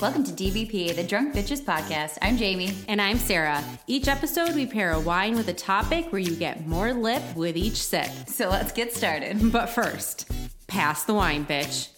[0.00, 2.16] Welcome to DBP, the Drunk Bitches Podcast.
[2.22, 2.72] I'm Jamie.
[2.88, 3.62] And I'm Sarah.
[3.86, 7.54] Each episode, we pair a wine with a topic where you get more lip with
[7.54, 8.08] each sip.
[8.26, 9.38] So let's get started.
[9.52, 10.26] But first,
[10.68, 11.88] pass the wine, bitch.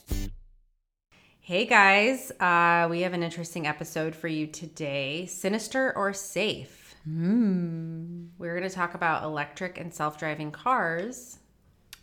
[1.39, 6.97] Hey guys, uh, we have an interesting episode for you today Sinister or Safe?
[7.05, 8.25] Hmm.
[8.37, 11.39] We're going to talk about electric and self driving cars.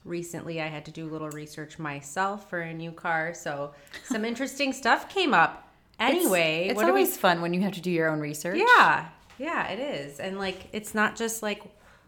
[0.05, 3.73] Recently, I had to do a little research myself for a new car, so
[4.05, 5.68] some interesting stuff came up.
[5.99, 8.57] Anyway, it's, what do we always fun when you have to do your own research.
[8.57, 10.19] Yeah, yeah, it is.
[10.19, 11.63] And like, it's not just like,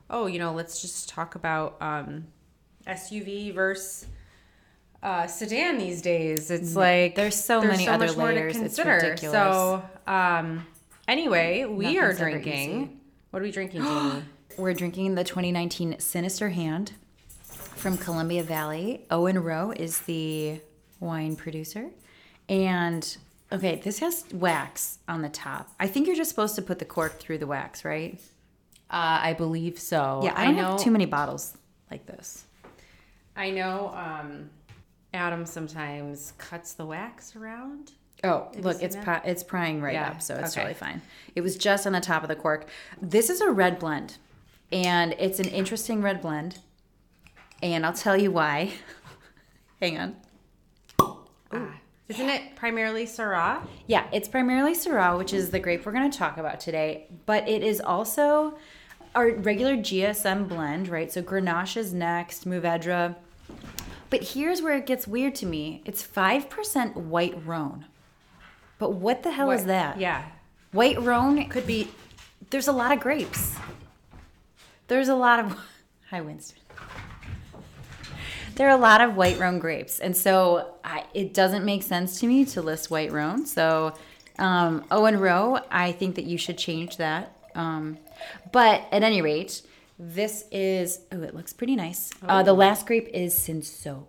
[0.10, 2.28] oh, you know, let's just talk about um,
[2.88, 4.08] SUV versus
[5.04, 6.52] uh, sedan these days.
[6.52, 8.56] It's like There's so many other much more to layers.
[8.56, 8.96] It's consider.
[8.96, 9.32] ridiculous.
[9.32, 10.66] So, um,
[11.08, 13.00] anyway, we Nothing's are drinking.
[13.32, 14.24] What are we drinking, Jamie?
[14.58, 16.94] We're drinking the 2019 Sinister Hand
[17.76, 19.06] from Columbia Valley.
[19.10, 20.60] Owen Roe is the
[21.00, 21.90] wine producer.
[22.50, 23.18] And
[23.52, 25.70] okay, this has wax on the top.
[25.80, 28.20] I think you're just supposed to put the cork through the wax, right?
[28.90, 30.22] Uh, I believe so.
[30.24, 31.58] Yeah, I, don't have too many bottles
[31.90, 32.46] like this.
[33.36, 33.94] I know.
[33.96, 34.50] Um,
[35.14, 37.92] Adam sometimes cuts the wax around.
[38.24, 40.62] Oh, you look, it's pri- it's prying right Yeah, up, so it's okay.
[40.62, 41.02] totally fine.
[41.36, 42.68] It was just on the top of the cork.
[43.02, 44.18] This is a red blend,
[44.72, 46.60] and it's an interesting red blend,
[47.64, 48.74] and I'll tell you why.
[49.82, 50.16] Hang on.
[51.52, 51.78] Ah,
[52.12, 53.66] isn't it primarily Syrah?
[53.88, 57.48] Yeah, it's primarily Syrah, which is the grape we're going to talk about today, but
[57.48, 58.58] it is also
[59.16, 61.10] our regular GSM blend, right?
[61.10, 63.16] So Grenache is next, Mourvedre.
[64.10, 65.82] But here's where it gets weird to me.
[65.86, 67.86] It's 5% white Rhone.
[68.78, 69.98] But what the hell is that?
[69.98, 70.26] Yeah.
[70.74, 71.88] White Rhone could be.
[72.50, 73.56] There's a lot of grapes.
[74.88, 75.58] There's a lot of.
[76.10, 76.61] Hi, Winston.
[78.62, 82.20] There are a lot of white Rhone grapes, and so I, it doesn't make sense
[82.20, 83.48] to me to list white Rhone.
[83.48, 83.96] So,
[84.38, 87.36] um, Owen Roe, I think that you should change that.
[87.56, 87.98] Um,
[88.52, 89.64] but at any rate,
[89.98, 91.00] this is.
[91.12, 92.12] Oh, it looks pretty nice.
[92.22, 94.06] Uh, the last grape is Cinsault.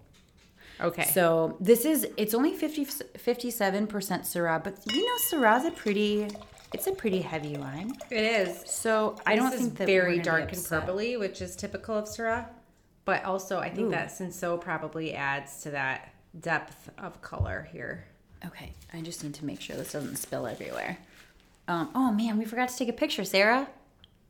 [0.83, 1.05] Okay.
[1.05, 6.29] So this is it's only 50 57% Syrah, but you know Syrah's a pretty
[6.75, 7.97] it's a pretty heavy wine.
[8.11, 8.65] it is.
[8.67, 12.49] So I don't think that very dark and purpley, which is typical of Syrah.
[13.05, 13.91] But also, I think Ooh.
[13.93, 18.05] that Cinsault probably adds to that depth of color here.
[18.47, 20.99] Okay, I just need to make sure this doesn't spill everywhere.
[21.69, 23.69] Um, oh man, we forgot to take a picture, Sarah.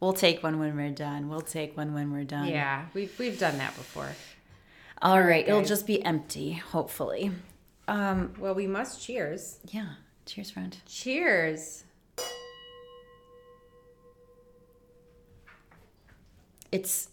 [0.01, 1.29] We'll take one when we're done.
[1.29, 2.49] We'll take one when we're done.
[2.49, 4.09] Yeah, we've we've done that before.
[5.01, 7.33] All right, it'll just be empty, hopefully.
[7.89, 9.59] Um, Well, we must cheers.
[9.71, 9.95] yeah.
[10.25, 10.77] Cheers, friend.
[10.87, 11.83] Cheers.
[16.71, 17.09] It's.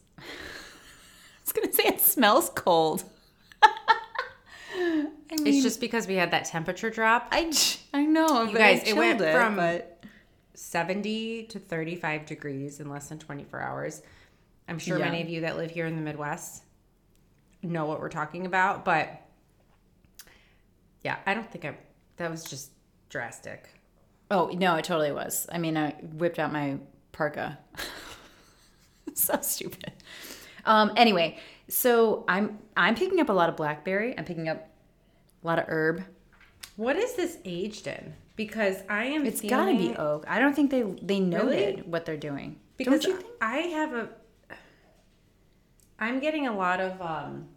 [1.49, 3.03] I was gonna say it smells cold.
[3.63, 7.27] I mean, It's just because we had that temperature drop.
[7.31, 7.51] I
[7.93, 10.03] I know, You guys, it went chilled from but
[10.53, 14.01] 70 to 35 degrees in less than 24 hours.
[14.67, 15.05] I'm sure Yeah.
[15.05, 16.63] many of you that live here in the Midwest
[17.63, 19.21] know what we're talking about, but
[21.03, 21.75] yeah, I don't think I
[22.17, 22.71] that was just
[23.09, 23.69] drastic.
[24.29, 25.47] oh no, it totally was.
[25.51, 26.77] I mean, I whipped out my
[27.11, 27.57] parka.
[29.15, 29.91] so stupid.
[30.65, 30.91] Um.
[30.95, 31.37] Anyway,
[31.67, 34.17] so I'm I'm picking up a lot of blackberry.
[34.17, 34.67] I'm picking up
[35.43, 36.03] a lot of herb.
[36.75, 38.13] What is this aged in?
[38.35, 40.23] Because I am It's got to be oak.
[40.27, 41.81] I don't think they they noted Really?
[41.83, 42.57] what they're doing.
[42.77, 43.29] because don't you think?
[43.41, 44.09] I have a
[45.99, 47.47] I'm getting a lot of um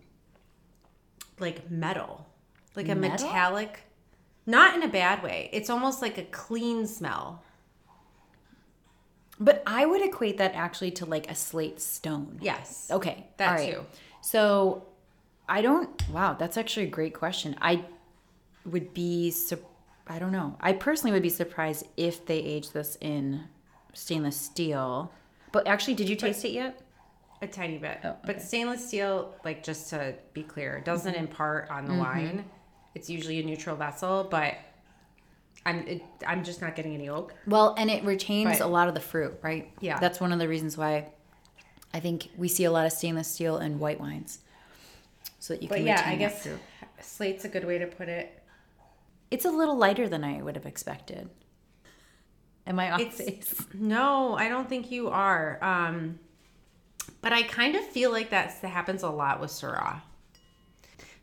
[1.38, 2.26] like metal.
[2.74, 3.26] Like a Metal?
[3.28, 3.80] metallic
[4.44, 5.48] not in a bad way.
[5.52, 7.44] It's almost like a clean smell.
[9.41, 12.38] But I would equate that actually to like a slate stone.
[12.41, 12.88] Yes.
[12.91, 13.26] Okay.
[13.38, 13.75] That all right.
[13.75, 13.87] too.
[14.20, 14.87] So
[15.48, 17.56] I don't wow, that's actually a great question.
[17.60, 17.84] I
[18.65, 19.34] would be
[20.06, 20.56] I don't know.
[20.60, 23.44] I personally would be surprised if they aged this in
[23.93, 25.12] stainless steel.
[25.53, 26.81] But actually, did you taste it yet?
[27.41, 27.99] A tiny bit.
[28.04, 31.25] Oh, But stainless steel, like just to be clear, doesn't mm-hmm.
[31.25, 32.00] impart on the mm-hmm.
[32.00, 32.44] wine.
[32.94, 34.55] It's usually a neutral vessel, but
[35.64, 37.35] I'm it, I'm just not getting any oak.
[37.47, 39.70] Well, and it retains a lot of the fruit, right?
[39.81, 39.99] Yeah.
[39.99, 41.12] That's one of the reasons why
[41.94, 44.38] I think we see a lot of stainless steel in white wines.
[45.38, 46.61] So that you But can yeah, retain I guess fruit.
[47.00, 48.43] slate's a good way to put it.
[49.31, 51.29] It's a little lighter than I would have expected.
[52.67, 53.67] Am I off It's base?
[53.75, 55.59] no, I don't think you are.
[55.62, 56.19] Um,
[57.20, 60.03] but I kind of feel like that's, that happens a lot with Syrah.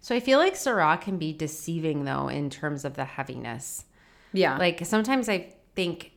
[0.01, 3.85] So I feel like Syrah can be deceiving though in terms of the heaviness.
[4.33, 4.57] Yeah.
[4.57, 6.11] Like sometimes I think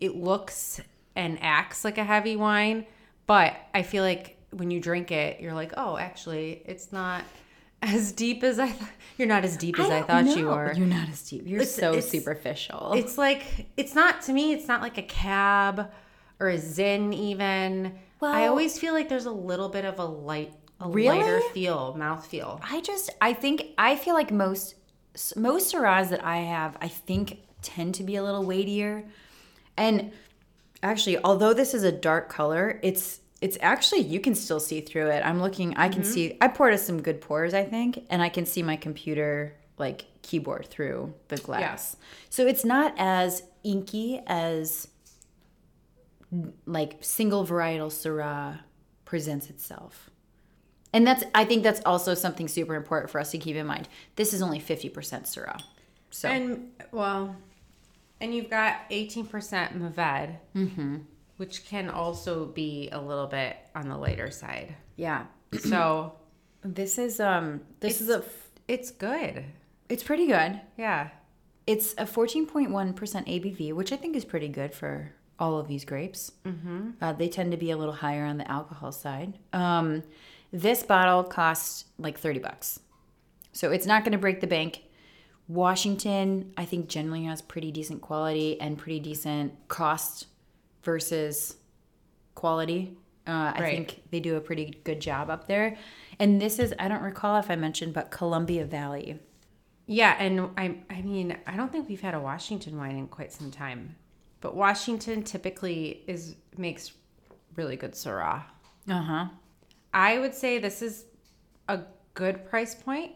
[0.00, 0.80] it looks
[1.16, 2.86] and acts like a heavy wine,
[3.26, 7.24] but I feel like when you drink it, you're like, oh, actually, it's not
[7.82, 8.88] as deep as I thought.
[9.16, 10.50] You're not as deep as I, don't thought you know.
[10.54, 10.72] were.
[10.74, 11.46] You're not as deep.
[11.46, 12.92] You're It's- so it's- superficial.
[12.94, 14.52] It's like it's not to me.
[14.52, 15.90] It's not like a cab
[16.38, 17.94] or a Zin even.
[18.20, 21.18] Well, I always feel like there's a little bit of a light, a Really?
[21.18, 22.60] lighter feel, mouth feel.
[22.62, 24.74] I just I think I feel like most
[25.36, 29.04] most Syrahs that I have I think tend to be a little weightier.
[29.76, 30.12] And
[30.82, 35.08] actually, although this is a dark color, it's it's actually you can still see through
[35.08, 35.24] it.
[35.24, 36.10] I'm looking I can mm-hmm.
[36.10, 39.56] see I poured us some good pours, I think, and I can see my computer
[39.78, 41.96] like keyboard through the glass.
[42.28, 44.88] So it's not as inky as
[46.66, 48.60] like single varietal Syrah
[49.04, 50.09] presents itself.
[50.92, 53.88] And that's I think that's also something super important for us to keep in mind.
[54.16, 55.60] This is only 50% Syrah.
[56.10, 57.36] So And well,
[58.20, 59.28] and you've got 18%
[59.78, 60.96] Mourvedre, Mm-hmm.
[61.36, 64.74] which can also be a little bit on the lighter side.
[64.96, 65.26] yeah.
[65.58, 66.14] So
[66.62, 68.22] This is um this is a
[68.68, 69.44] it's good.
[69.88, 70.60] it's pretty good.
[70.76, 71.08] Yeah.
[71.66, 76.32] It's a 14.1% ABV, which I think is pretty good for all of these grapes.
[76.44, 76.90] Mm-hmm.
[77.00, 79.38] Uh, they tend to be a little higher on the alcohol side.
[79.52, 80.02] Um,
[80.52, 82.80] this bottle costs like 30 bucks.
[83.52, 84.82] So it's not going to break the bank.
[85.48, 90.26] Washington, I think, generally has pretty decent quality and pretty decent cost
[90.84, 91.56] versus
[92.34, 92.96] quality.
[93.26, 93.74] Uh, I Right.
[93.76, 95.76] think they do a pretty good job up there.
[96.18, 99.18] And this is, I don't recall if I mentioned, but Columbia Valley.
[99.86, 103.32] Yeah, and I I mean, I don't think we've had a Washington wine in quite
[103.32, 103.96] some time.
[104.40, 106.92] But Washington typically is makes
[107.56, 108.44] really good Syrah.
[108.88, 109.26] Uh huh.
[109.92, 111.04] I would say this is
[111.68, 111.80] a
[112.14, 113.12] good price point.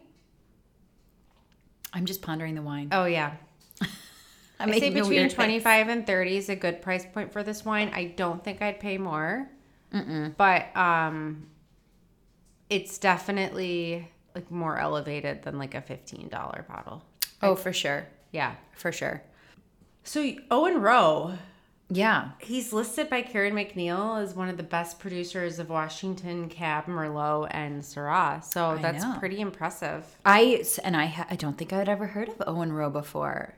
[1.93, 2.89] I'm just pondering the wine.
[2.91, 3.33] Oh yeah.
[4.59, 7.91] I'm I say between 25 and 30 is a good price point for this wine.
[7.93, 9.49] I don't think I'd pay more.
[10.37, 11.47] But um
[12.69, 17.03] it's definitely like more elevated than like a $15 bottle.
[17.41, 18.07] Oh, for sure.
[18.31, 18.55] Yeah.
[18.73, 19.21] For sure.
[20.03, 21.37] So Owen Roe,
[21.89, 22.31] Yeah.
[22.39, 27.47] he's listed by Karen MacNeil as one of the best producers of Washington Cab, Merlot,
[27.51, 28.43] and Syrah.
[28.43, 29.15] So I that's know.
[29.19, 30.03] pretty impressive.
[30.25, 33.53] I and I I don't think I'd ever heard of Owen Roe before.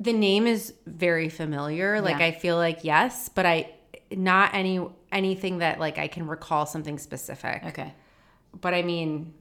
[0.00, 2.00] The name is very familiar.
[2.00, 2.26] Like Yeah.
[2.26, 3.74] I feel like yes, but I
[4.10, 4.80] not any
[5.12, 7.64] anything that like I can recall something specific.
[7.66, 7.92] Okay.
[8.58, 9.34] But I mean,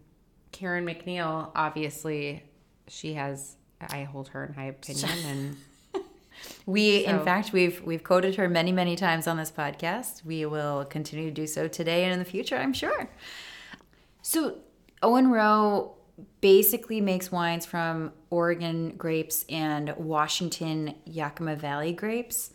[0.51, 2.43] Karen MacNeil, obviously,
[2.87, 3.55] she has.
[3.79, 5.57] I hold her in high opinion, and
[6.65, 10.25] We in fact we've we've quoted her many many times on this podcast.
[10.25, 13.09] We will continue to do so today and in the future, I'm sure.
[14.21, 14.57] So
[15.01, 15.95] Owen Roe
[16.41, 22.51] basically makes wines from Oregon grapes and Washington Yakima Valley grapes.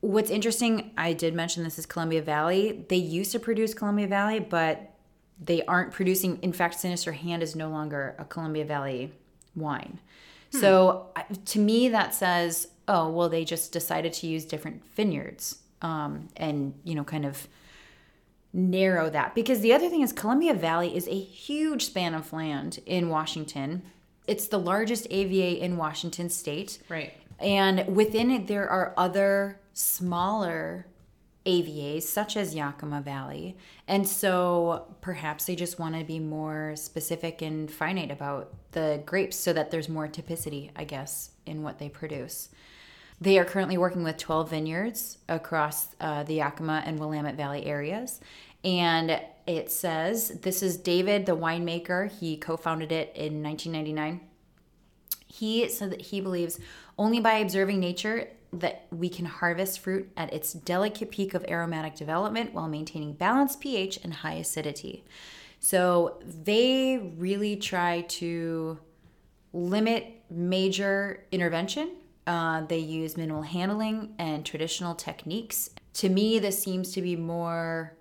[0.00, 2.84] What's interesting, I did mention this is Columbia Valley.
[2.88, 4.94] They used to produce Columbia Valley, but
[5.40, 6.38] they aren't producing.
[6.42, 9.12] In fact, Sinister Hand is no longer a Columbia Valley
[9.56, 9.98] wine.
[10.52, 10.58] Hmm.
[10.60, 15.58] So uh, to me, that says, oh, well, they just decided to use different vineyards
[15.82, 17.46] um, and, you know, kind of
[18.52, 19.34] narrow that.
[19.34, 23.82] Because the other thing is, Columbia Valley is a huge span of land in Washington.
[24.26, 26.78] It's the largest AVA in Washington state.
[26.88, 27.12] right.
[27.38, 30.86] And within it, there are other smaller
[31.46, 33.56] AVAs, such as Yakima Valley.
[33.86, 39.36] And so perhaps they just want to be more specific and finite about the grapes
[39.36, 42.48] so that there's more typicity, I guess, in what they produce.
[43.20, 48.20] They are currently working with 12 vineyards across uh, the Yakima and Willamette Valley areas.
[48.64, 52.10] And it says this is David, the winemaker.
[52.10, 54.20] He co founded it in 1999
[55.28, 56.58] he said that he believes
[56.98, 61.94] only by observing nature that we can harvest fruit at its delicate peak of aromatic
[61.94, 65.04] development while maintaining balanced pH and high acidity.
[65.60, 68.78] So they really try to
[69.52, 71.90] limit major intervention.
[72.28, 75.70] Uh, they use minimal handling and traditional techniques.
[75.94, 77.96] To me, this seems to be more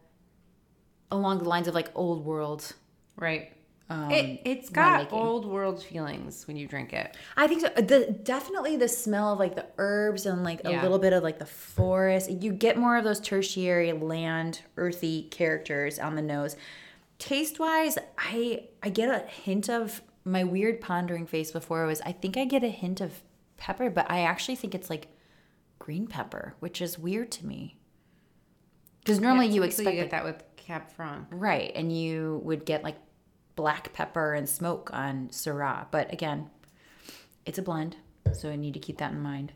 [1.10, 2.74] along the lines of like old world
[3.18, 3.52] Right.
[3.90, 7.16] Um, it, it's got old world feelings when you drink it.
[7.38, 7.70] I think so.
[7.70, 11.40] The definitely the smell of like the herbs and like a little bit of like
[11.40, 12.30] the forest.
[12.30, 16.58] You get more of those tertiary land, earthy characters on the nose.
[17.18, 22.12] Taste wise, I I get a hint of my weird pondering face before was I
[22.12, 23.24] think I get a hint of
[23.58, 25.08] pepper, but I actually think it's like
[25.80, 27.78] green pepper, which is weird to me.
[29.00, 31.28] Because normally you expect you like, that with Cab Franc.
[31.32, 32.98] right, and you would get like
[33.56, 35.88] black pepper and smoke on Syrah.
[35.92, 36.50] But again,
[37.46, 37.96] it's a blend,
[38.34, 39.54] so I need to keep that in mind.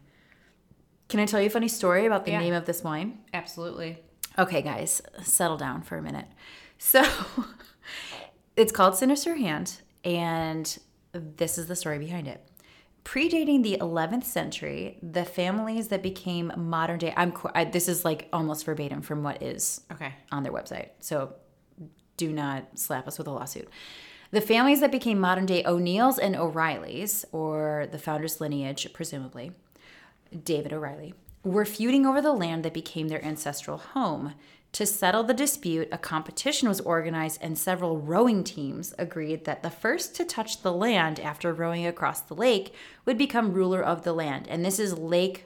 [1.09, 2.39] Can I tell you a funny story about the Yeah.
[2.39, 3.19] name of this wine?
[3.33, 3.99] Absolutely.
[4.39, 6.27] Okay, guys, settle down for a minute.
[6.77, 7.03] So,
[8.55, 10.77] it's called Sinister Hand, And
[11.13, 12.47] this is the story behind it.
[13.03, 18.29] Predating the 11th century, the families that became modern day, I'm I, this is like
[18.31, 20.13] almost verbatim from what is Okay.
[20.31, 20.89] on their website.
[20.99, 21.33] So
[22.17, 23.67] do not slap us with a lawsuit.
[24.29, 29.51] The families that became modern day O'Neills and O'Reillys, or the founder's lineage, presumably,
[30.43, 34.35] David O'Reilly, were feuding over the land that became their ancestral home.
[34.73, 39.69] To settle the dispute, a competition was organized, and several rowing teams agreed that the
[39.69, 42.73] first to touch the land after rowing across the lake
[43.05, 44.47] would become ruler of the land.
[44.47, 45.45] And this is Lake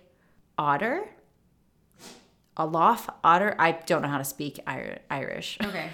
[0.60, 1.10] Otter.
[2.56, 3.56] Alof Otter.
[3.58, 5.58] I don't know how to speak Irish.
[5.64, 5.90] Okay.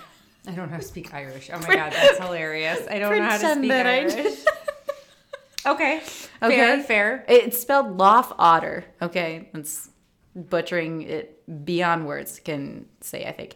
[0.47, 1.49] I don't know how to speak Irish.
[1.53, 2.85] Oh my god, that's hilarious.
[2.89, 4.39] I don't know how to speak Irish.
[5.65, 5.99] okay.
[5.99, 6.83] Fair, Okay.
[6.83, 7.25] fair.
[7.29, 8.83] It's spelled Lof Otter.
[9.01, 9.89] Okay, it's
[10.35, 13.25] butchering it beyond words can say.
[13.25, 13.55] I think.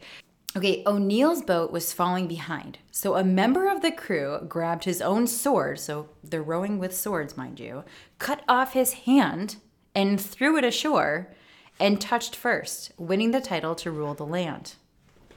[0.57, 5.27] Okay, O'Neill's boat was falling behind, so a member of the crew grabbed his own
[5.27, 5.79] sword.
[5.79, 7.83] So they're rowing with swords, mind you.
[8.19, 9.57] Cut off his hand
[9.93, 11.33] and threw it ashore,
[11.79, 14.75] and touched first, winning the title to rule the land.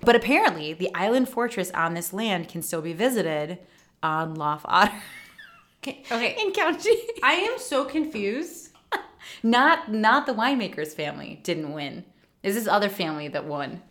[0.00, 3.58] But apparently, the island fortress on this land can still be visited
[4.02, 4.92] on Lough Oughter
[5.82, 6.02] okay.
[6.12, 6.36] Okay.
[6.40, 6.96] in County.
[7.22, 8.67] I am so confused.
[9.42, 12.04] Not not the winemakers family didn't win.
[12.42, 13.82] Is this other family that won?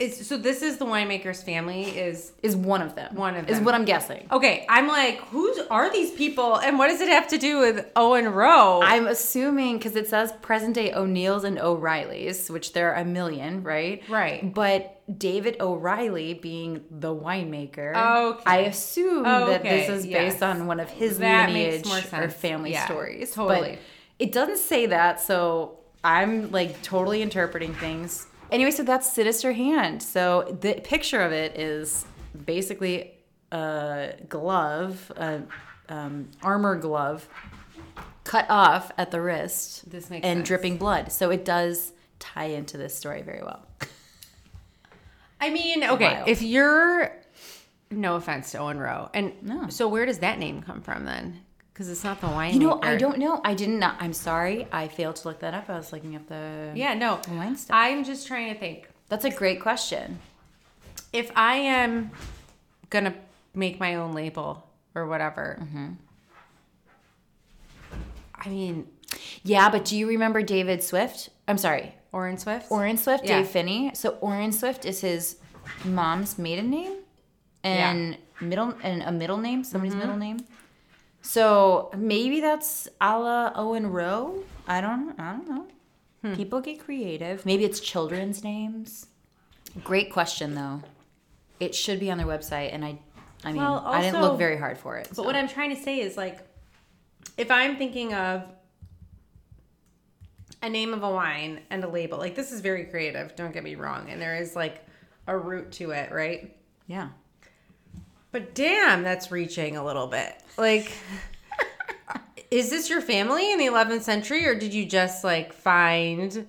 [0.00, 3.14] It's, so this is the winemaker's family is Is one of them.
[3.14, 4.26] One of them Is what I'm guessing.
[4.32, 7.86] Okay, I'm like, who's are these people and what does it have to do with
[7.94, 8.80] Owen Roe?
[8.82, 13.62] I'm assuming because it says present day O'Neills and O'Reillys, which there are a million,
[13.62, 14.02] right?
[14.08, 14.52] Right.
[14.52, 18.42] But David O'Reilly being the winemaker, Okay.
[18.46, 20.32] I assume that this is yes.
[20.32, 23.30] based on one of his That lineage or family Yeah, stories.
[23.32, 23.72] totally.
[23.72, 23.78] But
[24.18, 28.26] it doesn't say that, so I'm like totally interpreting things.
[28.50, 30.02] Anyway, so that's Sinister Hand.
[30.02, 32.04] So the picture of it is
[32.46, 33.12] basically
[33.50, 35.42] a glove, a
[35.88, 37.28] um, armor glove,
[38.24, 40.46] cut off at the wrist and sense.
[40.46, 41.10] dripping blood.
[41.12, 43.66] So it does tie into this story very well.
[45.40, 46.28] I mean, okay, Wild.
[46.28, 47.12] if you're
[47.90, 49.10] no offense to Owen Roe.
[49.14, 49.68] And No.
[49.68, 51.40] so where does that name come from then?
[51.74, 52.52] Because it's not the winemaker.
[52.54, 53.40] You know, I don't know.
[53.44, 53.82] I didn't.
[53.82, 54.66] I'm sorry.
[54.70, 55.68] I failed to look that up.
[55.68, 57.20] I was looking up the Yeah, no.
[57.28, 57.74] wine stuff.
[57.76, 58.88] I'm just trying to think.
[59.08, 60.20] That's a great question.
[61.12, 62.12] If I am
[62.90, 63.14] gonna
[63.54, 65.88] make my own label or whatever, Mm-hmm.
[68.34, 68.86] I mean,
[69.42, 71.30] Yeah, but do you remember David Swift?
[71.48, 72.70] I'm sorry, Orin Swift.
[72.70, 73.38] Orin Swift, Yeah.
[73.38, 73.92] Dave Phinney.
[73.94, 75.36] So Orin Swift is his
[75.84, 76.98] mom's maiden name
[77.62, 80.00] and middle and a middle name, somebody's Mm-hmm.
[80.00, 80.38] middle name.
[81.24, 84.44] So maybe that's a la Owen Roe.
[84.68, 85.18] I don't.
[85.18, 85.66] I don't know.
[86.22, 86.34] Hmm.
[86.34, 87.46] People get creative.
[87.46, 89.06] Maybe it's children's names.
[89.82, 90.82] Great question though.
[91.60, 92.98] It should be on their website, and I.
[93.42, 95.06] I mean, Well, I didn't look very hard for it.
[95.08, 95.22] But so.
[95.22, 96.40] what I'm trying to say is like,
[97.36, 98.44] if I'm thinking of
[100.62, 103.34] a name of a wine and a label, like this is very creative.
[103.34, 104.86] Don't get me wrong, and there is like
[105.26, 106.54] a root to it, right?
[106.86, 107.08] yeah.
[108.34, 110.34] But damn, that's reaching a little bit.
[110.58, 110.90] Like,
[112.50, 116.44] is this your family in the 11th century, or did you just like find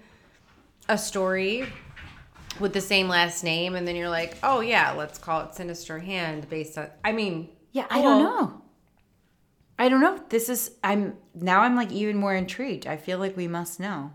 [0.90, 1.68] a story
[2.60, 6.00] with the same last name, and then you're like, oh yeah, let's call it Sinister
[6.00, 6.90] Hand based on?
[7.04, 8.62] I mean, Yeah, I don't know.
[9.78, 10.20] I don't know.
[10.30, 12.88] This is I'm now I'm like even more intrigued.
[12.88, 14.12] I feel like we must know.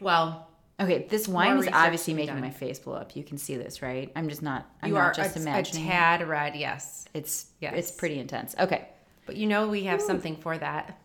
[0.00, 0.47] Well,
[0.80, 2.40] Okay, this wine is obviously making done.
[2.42, 3.16] my face blow up.
[3.16, 4.12] You can see this, right?
[4.14, 5.86] I'm just not I'm you not are just a, a imagining.
[5.86, 5.90] it.
[5.90, 7.06] tad red, yes.
[7.14, 7.74] It's Yes.
[7.76, 8.54] it's pretty intense.
[8.58, 8.86] Okay.
[9.26, 10.98] But you know we have something for that.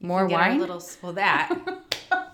[0.00, 0.58] More Get our wine?
[0.60, 1.50] little well that.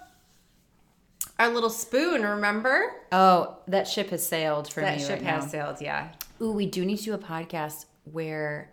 [1.39, 2.93] our little spoon, remember?
[3.13, 5.49] oh, that ship has sailed for That me ship right has now.
[5.51, 6.09] sailed, yeah.
[6.41, 8.71] Ooh, we do need to do a podcast where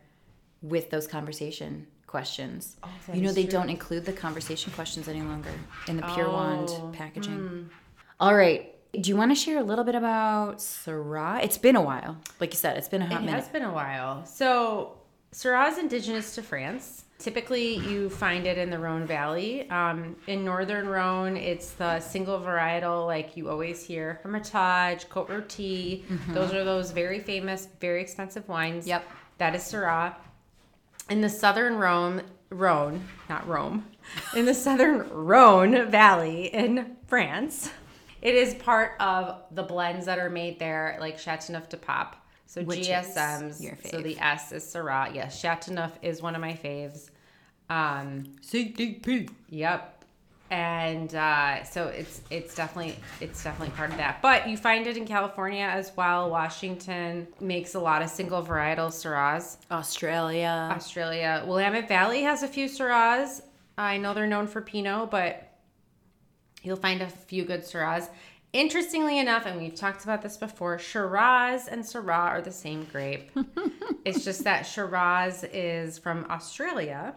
[0.61, 2.75] with those conversation questions.
[2.83, 3.51] Oh, you know they true.
[3.53, 5.49] don't include the conversation questions any longer
[5.87, 7.69] in the Pure Wand Oh, packaging.
[8.19, 8.75] All right.
[8.99, 11.41] Do you want to share a little bit about Syrah?
[11.43, 12.17] It's been a while.
[12.41, 13.37] Like you said, it's been a hot It minute.
[13.37, 14.25] It has been a while.
[14.25, 14.97] So,
[15.33, 17.05] Syrah is indigenous to France.
[17.17, 19.69] Typically, you find it in the Rhone Valley.
[19.69, 26.03] Um, in northern Rhone, it's the single varietal, like you always hear Hermitage, Côte Rôtie.
[26.33, 28.85] Those are those very famous, very expensive wines.
[28.87, 29.05] Yep.
[29.37, 30.15] That is Syrah.
[31.10, 33.86] In the southern Rhone, Rhone, not Rome,
[34.36, 37.70] in the southern Rhone Valley in France,
[38.22, 42.15] it is part of the blends that are made there, like Chateauneuf de Pape.
[42.46, 43.62] So Which is GSMs.
[43.62, 45.13] your So the S is Syrah.
[45.15, 47.10] Yes, Chateauneuf is one of my faves.
[47.70, 49.29] Um, CDP.
[49.50, 50.00] yep.
[50.51, 54.22] And uh, so it's it's definitely it's definitely part of that.
[54.22, 56.29] But you find it in California as well.
[56.29, 59.58] Washington makes a lot of single varietal Syrahs.
[59.72, 60.70] Australia.
[60.72, 63.41] Australia, Willamette Valley has a few Syrahs.
[63.77, 65.58] I know they're known for Pinot, but
[66.63, 68.10] you'll find a few good Syrahs.
[68.51, 73.31] Interestingly enough, and we've talked about this before, Shiraz and Syrah are the same grape.
[74.05, 77.15] it's just that Shiraz is from Australia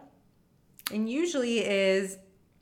[0.92, 2.18] and usually is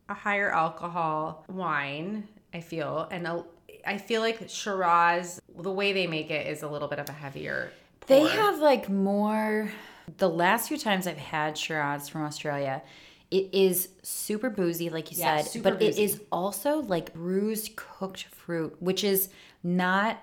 [0.08, 3.08] a higher alcohol wine, I feel.
[3.10, 3.44] And a,
[3.86, 7.12] I feel like Shiraz, the way they make it is a little bit of a
[7.12, 7.70] heavier.
[8.06, 9.70] They have like more.
[10.18, 12.82] The last few times I've had Shiraz from Australia,
[13.30, 16.00] it is super boozy, like you Yeah, said, but boozy.
[16.00, 19.28] it is also like bruised cooked fruit, which is
[19.62, 20.18] not.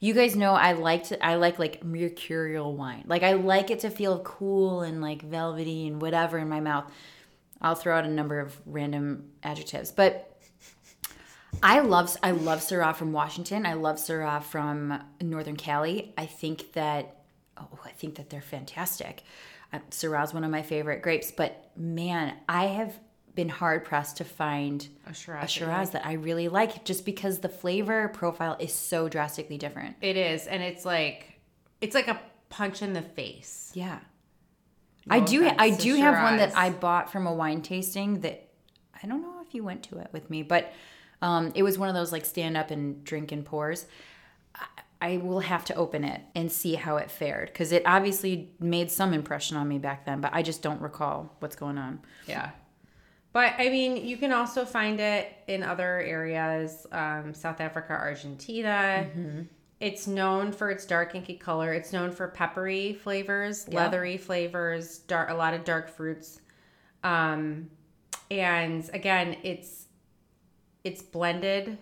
[0.00, 3.04] You guys know I like to I like like mercurial wine.
[3.06, 6.90] Like I like it to feel cool and like velvety and whatever in my mouth.
[7.62, 10.36] I'll throw out a number of random adjectives, but
[11.62, 13.66] I love I love Syrah from Washington.
[13.66, 16.12] I love Syrah from Northern Cali.
[16.18, 17.22] I think that
[17.56, 19.22] oh, I think that they're fantastic.
[19.72, 22.98] Uh, Syrah is one of my favorite grapes, but man, I have
[23.34, 25.44] been hard pressed to find a Shiraz.
[25.44, 29.96] a Shiraz that I really like, just because the flavor profile is so drastically different.
[30.00, 31.40] It is, and it's like
[31.80, 33.70] it's like a punch in the face.
[33.74, 34.00] Yeah,
[35.06, 35.50] No I do.
[35.58, 38.48] I do have one that I bought from a wine tasting that
[39.02, 40.72] I don't know if you went to it with me, but
[41.20, 43.86] um, it was one of those like stand up and drink and pours.
[44.54, 44.66] I,
[45.00, 48.90] I will have to open it and see how it fared because it obviously made
[48.90, 52.00] some impression on me back then, but I just don't recall what's going on.
[52.26, 52.50] Yeah.
[53.32, 59.06] But I mean, you can also find it in other areas, um, South Africa, Argentina.
[59.08, 59.42] Mm-hmm.
[59.82, 61.72] It's known for its dark inky color.
[61.72, 66.40] It's known for peppery flavors, leathery flavors, dark a lot of dark fruits.
[67.02, 67.68] Um,
[68.30, 69.88] and again, it's
[70.84, 71.78] it's blended.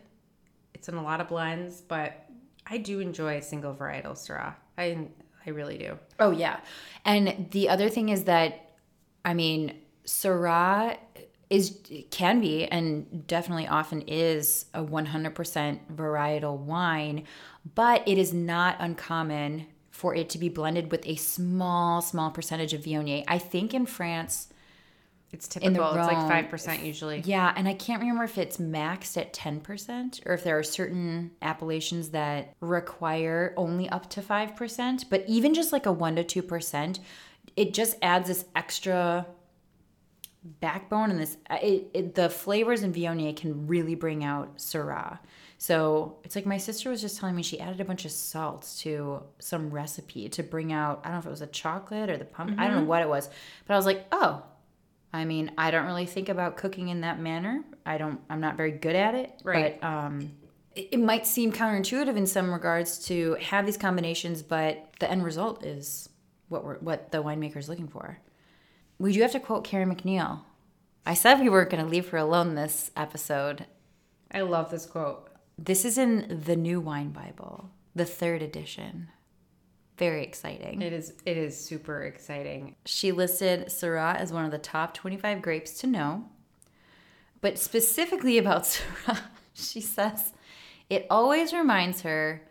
[0.72, 2.24] It's in a lot of blends, but
[2.66, 4.54] I do enjoy a single varietal Syrah.
[4.78, 5.08] I
[5.46, 5.98] I really do.
[6.18, 6.60] Oh yeah,
[7.04, 8.70] and the other thing is that,
[9.26, 9.74] I mean,
[10.06, 10.96] Syrah
[11.50, 11.78] is
[12.10, 17.24] can be and definitely often is a 100% varietal wine,
[17.74, 22.72] but it is not uncommon for it to be blended with a small, small percentage
[22.72, 23.24] of Viognier.
[23.28, 24.48] I think in France,
[25.32, 25.88] It's the typical.
[25.88, 27.20] It's like five percent usually.
[27.26, 31.32] yeah, and I can't remember if it's maxed at 10% or if there are certain
[31.42, 35.04] appellations that require only up to 5%.
[35.10, 37.00] But even just like a 1% to 2%,
[37.56, 39.26] it just adds this extra
[40.42, 45.18] backbone and this, it, it, the flavors in Viognier can really bring out Syrah.
[45.58, 48.66] So it's like my sister was just telling me she added a bunch of salt
[48.78, 52.16] to some recipe to bring out, I don't know if it was a chocolate or
[52.16, 53.28] the pumpkin, I don't know what it was.
[53.66, 54.42] But I was like, oh,
[55.12, 57.64] I mean, I don't really think about cooking in that manner.
[57.84, 58.20] I don't.
[58.30, 59.40] I'm not very good at it.
[59.42, 59.80] Right.
[59.80, 60.32] But um,
[60.74, 65.24] it, it might seem counterintuitive in some regards to have these combinations, but the end
[65.24, 66.08] result is
[66.48, 68.18] what we're what the winemaker is looking for.
[69.00, 70.40] We do have to quote Karen MacNeil.
[71.06, 73.64] I said we weren't going to leave her alone this episode.
[74.30, 75.26] I love this quote.
[75.56, 79.08] This is in the New Wine Bible, the third edition.
[79.96, 80.82] Very exciting.
[80.82, 82.76] It is it is super exciting.
[82.84, 86.26] She listed Syrah as one of the top 25 grapes to know.
[87.40, 89.20] But specifically about Syrah,
[89.54, 90.34] she says
[90.90, 92.42] it always reminds her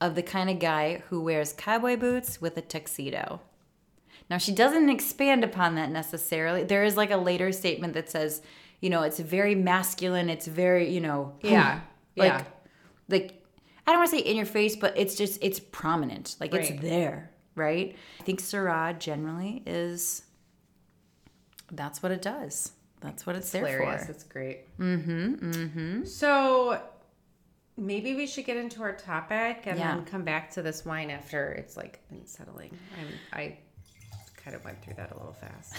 [0.00, 3.40] of the kind of guy who wears cowboy boots with a tuxedo.
[4.28, 6.64] Now, she doesn't expand upon that necessarily.
[6.64, 8.42] There is like a later statement that says,
[8.80, 11.80] you know, it's very masculine, it's very, you know, Yeah.
[12.16, 12.44] like, yeah.
[13.08, 13.42] like
[13.86, 16.70] I don't want to say in your face, but it's just it's prominent, like Right.
[16.70, 17.94] it's there, right?
[18.20, 20.22] I think Syrah generally is.
[21.70, 22.72] That's what it does.
[23.00, 24.06] That's what it's, there Hilarious.
[24.06, 24.10] for.
[24.12, 24.78] It's great.
[24.78, 25.34] Mm-hmm.
[25.50, 26.04] Mm-hmm.
[26.04, 26.80] So
[27.76, 29.94] maybe we should get into our topic and Yeah.
[29.96, 32.76] then come back to this wine after it's like been settling.
[32.98, 33.58] I'm, I
[34.46, 35.74] kind of went through that a little fast.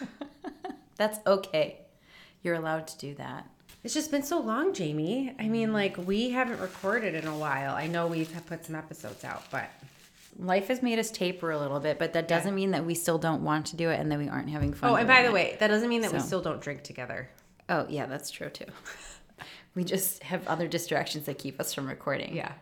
[0.96, 1.82] That's okay.
[2.42, 3.46] You're allowed to do that.
[3.84, 5.34] It's just been so long, Jamie.
[5.38, 7.74] I mean, like we haven't recorded in a while.
[7.74, 9.70] I know we've put some episodes out, but
[10.38, 13.18] Life has made us taper a little bit, but that doesn't mean that we still
[13.18, 14.90] don't want to do it and that we aren't having fun.
[14.90, 15.32] oh, and by the it.
[15.32, 17.28] way, that doesn't mean that we still don't drink together.
[17.68, 18.66] oh yeah, that's true too.
[19.74, 22.34] we just have other distractions that keep us from recording.
[22.34, 22.52] Yeah.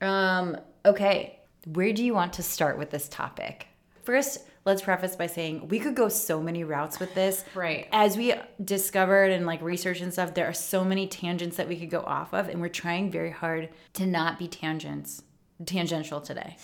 [0.00, 1.40] Um, okay.
[1.66, 3.66] Where do you want to start with this topic?
[4.04, 7.44] First, let's preface by saying we could go so many routes with this.
[7.54, 7.88] Right.
[7.92, 11.76] As we discovered and like research and stuff, there are so many tangents that we
[11.76, 15.22] could go off of, and we're trying very hard to not be tangents
[15.64, 16.56] tangential today.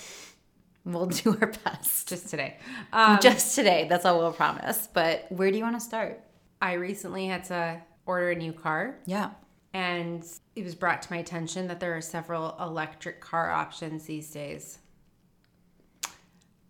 [0.85, 2.09] We'll do our best.
[2.09, 2.57] Just today.
[2.93, 3.87] Um, Just today.
[3.89, 4.89] That's all we'll promise.
[4.93, 6.21] But where do you want to start?
[6.61, 9.31] I recently had to order a new car, Yeah.
[9.73, 10.25] and
[10.57, 14.79] it was brought to my attention that there are several electric car options these days.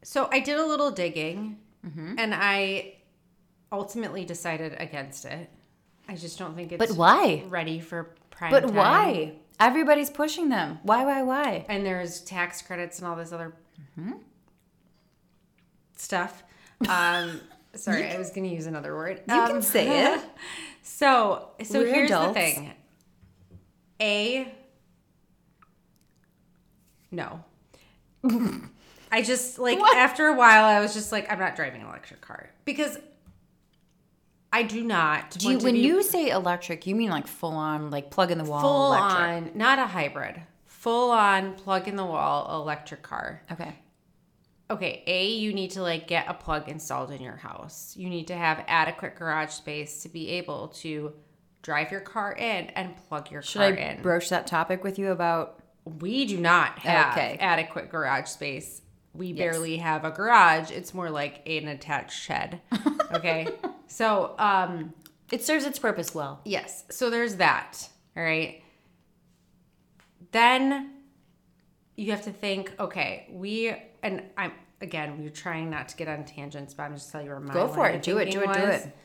[0.02, 2.94] So I did a little digging, and I
[3.72, 5.48] ultimately decided against it.
[6.08, 7.44] I just don't think it's But why?
[7.48, 8.74] ready for prime But time.
[8.74, 9.32] why?
[9.60, 10.78] Everybody's pushing them.
[10.82, 11.66] Why, why, why?
[11.68, 13.52] and there's tax credits and all this other
[13.98, 14.12] Mm-hmm.
[15.96, 16.42] stuff.
[16.88, 17.40] Um,
[17.74, 19.20] sorry, I was going to use another word.
[19.28, 20.20] You Um, can say it.
[20.82, 22.28] So, so We're here's adults.
[22.28, 22.72] the thing.
[24.00, 24.54] A,
[27.10, 27.44] no.
[29.12, 29.96] I just like What?
[29.96, 32.98] after a while, I was just like, I'm not driving an electric car because
[34.52, 35.30] I do not.
[35.30, 38.38] Do you, when be you say electric, you mean like full on, like plug in
[38.38, 39.52] the wall full electric?
[39.52, 43.42] on, not a hybrid, full on plug in the wall electric car.
[43.52, 43.74] Okay.
[44.70, 47.94] Okay, A, you need to like get a plug installed in your house.
[47.96, 51.12] You need to have adequate garage space to be able to
[51.62, 54.02] drive your car in and plug your Should car I in.
[54.02, 55.56] broach that topic with you about?
[55.84, 57.36] we do not have Okay.
[57.40, 58.82] adequate garage space.
[59.12, 60.70] We barely have a garage.
[60.70, 62.60] It's more like an attached shed.
[63.12, 63.48] Okay.
[63.88, 64.94] so, um,
[65.32, 66.40] It serves its purpose well.
[66.44, 66.84] Yes.
[66.90, 67.88] So there's that.
[68.16, 68.62] All right.
[70.30, 70.92] Then
[71.96, 76.24] you have to think, okay, we and I'm again, we're trying not to get on
[76.24, 78.02] tangents, but I'm just telling you where my Go for it.
[78.02, 78.30] Do it.
[78.30, 78.52] Do it.
[78.52, 78.84] Do was.
[78.84, 78.96] it.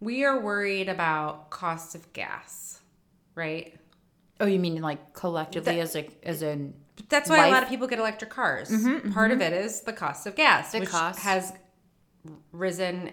[0.00, 2.80] We are worried about cost of gas,
[3.34, 3.74] right?
[4.38, 6.74] Oh, you mean like collectively as a as a But
[7.14, 8.72] that's why a lot of people get electric cars.
[9.12, 11.20] Part of it is the cost of gas, The which cost.
[11.20, 11.52] has
[12.52, 13.10] risen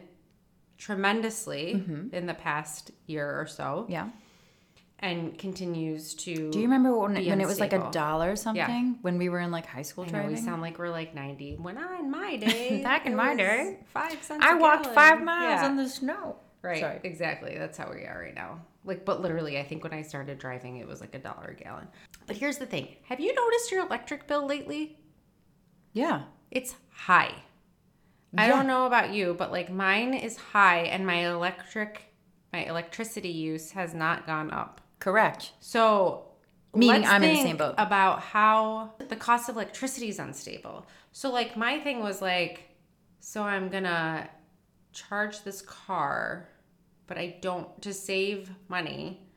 [0.78, 2.16] tremendously Mm-hmm.
[2.16, 4.10] in the past year or so yeah?
[5.00, 9.18] and continues to Do you remember when, when it was like a dollar something when
[9.20, 10.36] we were in like high school I know driving?
[10.36, 11.58] we sound like we're like 90.
[11.58, 14.44] When I in my day, Back in my day, five cents.
[14.44, 14.96] I walked gallon.
[14.96, 15.70] five miles Yeah.
[15.70, 16.38] in the snow.
[16.62, 16.80] Right.
[16.80, 17.00] Sorry.
[17.04, 17.58] Exactly.
[17.58, 18.62] That's how we are right now.
[18.84, 21.64] Like, but literally, I think when I started driving, it was like a dollar a
[21.64, 21.88] gallon.
[22.28, 24.98] But here's the thing: Have you noticed your electric bill lately?
[25.94, 26.24] Yeah.
[26.50, 27.34] It's high.
[28.38, 32.04] I don't know about you, but like mine is high, and my electric,
[32.54, 34.82] my electricity use has not gone up.
[35.00, 35.52] Correct.
[35.60, 36.28] So,
[36.74, 37.76] Meaning I'm in the same boat.
[37.78, 40.86] About how the cost of electricity is unstable.
[41.12, 42.70] So, like, my thing was like,
[43.20, 44.30] so I'm gonna
[44.94, 46.50] charge this car,
[47.08, 49.28] but I don't to save money,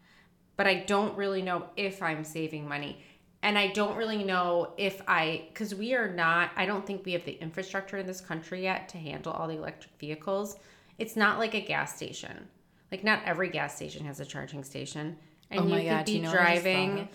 [0.56, 3.02] but I don't really know if I'm saving money.
[3.42, 7.12] And I don't really know if I, because we are not, I don't think we
[7.12, 10.56] have the infrastructure in this country yet to handle all the electric vehicles.
[10.98, 12.48] It's not like a gas station.
[12.90, 15.16] Like, not every gas station has a charging station.
[15.50, 17.00] And Oh my you God, could do be you know driving.
[17.00, 17.08] of?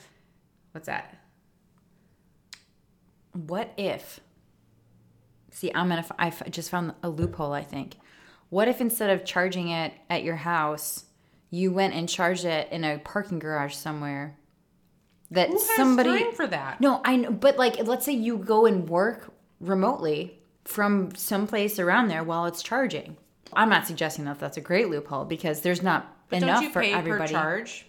[0.73, 1.17] What's that?
[3.34, 4.19] What if?
[5.52, 6.06] See, I'm gonna.
[6.17, 7.54] I just found a loophole.
[7.54, 7.95] I think.
[8.49, 11.05] What if instead of charging it at your house,
[11.51, 14.35] you went and charged it in a parking garage somewhere?
[15.31, 16.23] That Who has somebody.
[16.23, 16.81] time for that?
[16.81, 22.07] No, I know, but like, let's say you go and work remotely from someplace around
[22.07, 23.17] there while it's charging.
[23.53, 26.69] I'm not suggesting that that's a great loophole because there's not But enough don't you
[26.71, 27.33] for pay everybody.
[27.33, 27.85] per charge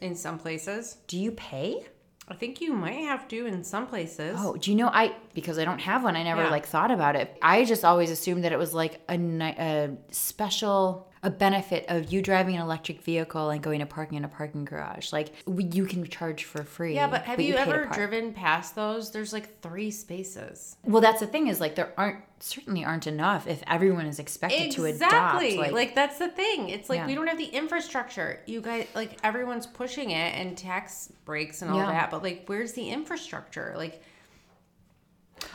[0.00, 0.96] in some places?
[1.06, 1.86] Do you pay?
[2.28, 4.36] I think you might have to in some places.
[4.38, 6.14] Oh, do you know I because I don't have one.
[6.16, 6.50] I never Yeah.
[6.50, 7.36] like thought about it.
[7.42, 12.10] I just always assumed that it was like a, ni- a special a benefit of
[12.10, 15.12] you driving an electric vehicle and going to parking in a parking garage.
[15.12, 16.94] Like you can charge for free.
[16.94, 19.10] yeah, but have you, pay to ever driven past those?
[19.10, 20.76] There's like three spaces.
[20.82, 24.70] Well, that's the thing is like there aren't certainly aren't enough if everyone is expected
[24.70, 24.94] to adopt.
[24.94, 25.58] Exactly.
[25.58, 25.72] adopt.
[25.74, 26.70] Like, that's the thing.
[26.70, 27.06] It's like Yeah.
[27.06, 28.40] we don't have the infrastructure.
[28.46, 31.92] You guys, like everyone's pushing it and tax breaks and all Yeah.
[31.92, 33.74] that, but like, where's the infrastructure?
[33.76, 34.02] Like,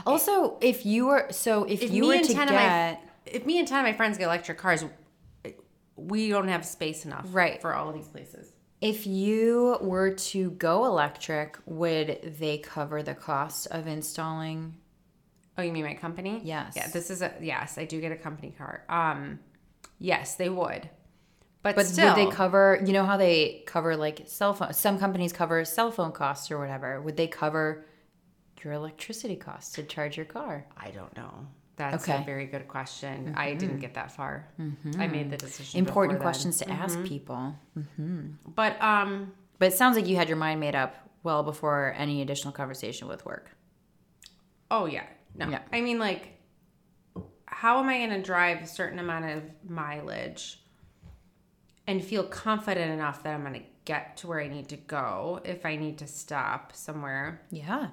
[0.06, 3.46] also, if you were so if, if you were and to get of my if
[3.46, 4.84] me and ten of my friends get electric cars,
[5.96, 7.62] we don't have space enough Right.
[7.62, 8.52] for all of these places.
[8.82, 14.76] If you were to go electric, would they cover the cost of installing?
[15.58, 16.42] Oh, you mean my company?
[16.44, 16.74] Yes.
[16.76, 17.78] Yeah, this is a yes.
[17.78, 18.84] I do get a company car.
[18.90, 19.40] Um,
[20.00, 20.90] yes, they would,
[21.64, 22.82] but, But still, would they cover?
[22.86, 24.74] You know how they cover like cell phone?
[24.74, 27.02] Some companies cover cell phone costs or whatever.
[27.02, 27.86] Would they cover
[28.64, 30.66] your electricity costs to charge your car?
[30.76, 31.48] I don't know.
[31.78, 32.14] That's Okay.
[32.14, 32.22] Mm-hmm.
[32.24, 33.34] a very good question.
[33.38, 34.48] I didn't get that far.
[34.98, 35.78] I made the decision.
[35.80, 37.54] Important questions to ask people.
[38.46, 42.22] But um, But it sounds like you had your mind made up well before any
[42.22, 43.50] additional conversation with work.
[44.72, 45.50] oh yeah, no.
[45.50, 45.60] Yeah.
[45.74, 46.40] I mean, like,
[47.46, 50.62] how am I going to drive a certain amount of mileage
[51.88, 55.40] and feel confident enough that I'm going to get to where I need to go
[55.44, 57.42] if I need to stop somewhere?
[57.52, 57.88] Yeah.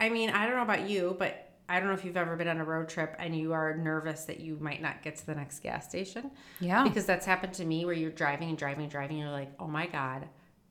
[0.00, 2.48] I mean, I don't know about you, but I don't know if you've ever been
[2.48, 5.34] on a road trip and you are nervous that you might not get to the
[5.34, 6.30] next gas station.
[6.60, 6.84] Yeah.
[6.84, 9.16] Because that's happened to me where you're driving and driving and driving.
[9.16, 10.28] And you're like, oh my God,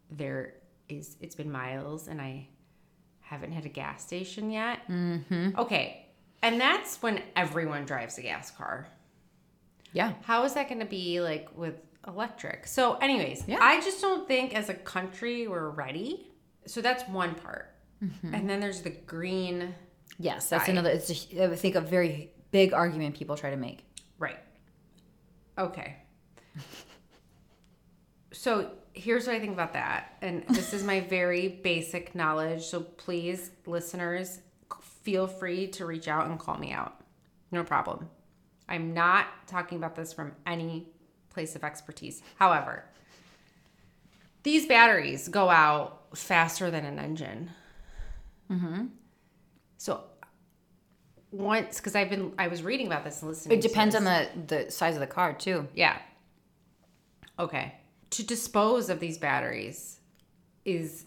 [0.10, 0.54] there
[0.88, 2.48] is, it's been miles and I
[3.20, 4.88] haven't hit a gas station yet.
[4.90, 5.60] Mm-hmm.
[5.60, 6.06] Okay.
[6.42, 8.88] And that's when everyone drives a gas car.
[9.94, 10.14] Yeah.
[10.24, 11.76] How is that going to be like with
[12.08, 12.68] electric?
[12.68, 13.60] So, anyways, Yeah.
[13.62, 16.32] I just don't think as a country we're ready.
[16.68, 17.72] So, that's one part.
[18.32, 19.74] And then there's the green
[20.18, 20.90] Yes, that's another.
[20.90, 23.86] It's a, I think a very big argument people try to make.
[24.18, 24.40] Right.
[25.58, 25.98] Okay.
[28.32, 30.18] so here's what I think about that.
[30.22, 32.64] And this is my very basic knowledge.
[32.64, 34.40] So please, listeners,
[34.82, 36.96] feel free to reach out and call me out.
[37.52, 38.10] No problem.
[38.68, 40.88] I'm not talking about this from any
[41.30, 42.24] place of expertise.
[42.38, 42.86] However,
[44.44, 47.52] these batteries go out faster than an engine.
[48.50, 48.86] Mm-hmm.
[49.78, 50.04] So
[51.32, 53.58] once, because I've been, I was reading about this and listening.
[53.58, 55.68] It depends on the the size of the car too.
[55.74, 55.98] Yeah.
[57.38, 57.74] Okay.
[58.12, 60.00] To dispose of these batteries
[60.64, 61.06] is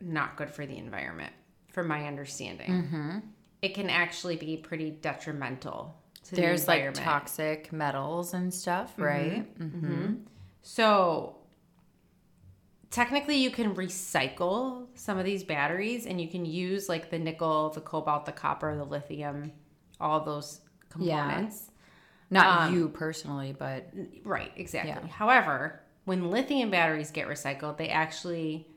[0.00, 1.32] not good for the environment,
[1.68, 2.70] from my understanding.
[2.70, 3.18] Mm-hmm.
[3.62, 5.94] It can actually be pretty detrimental
[6.24, 9.46] to There's the like toxic metals and stuff, right?
[9.58, 10.14] Mm-hmm.
[10.62, 11.36] So
[12.90, 17.70] technically you can recycle some of these batteries and you can use like the nickel,
[17.70, 19.52] the cobalt, the copper, the lithium,
[20.00, 21.64] all those components.
[21.66, 21.74] Yeah.
[22.32, 23.90] Not Um, you personally, but
[24.24, 24.90] Right, exactly.
[24.90, 25.06] Yeah.
[25.08, 28.68] However, when lithium batteries get recycled, they actually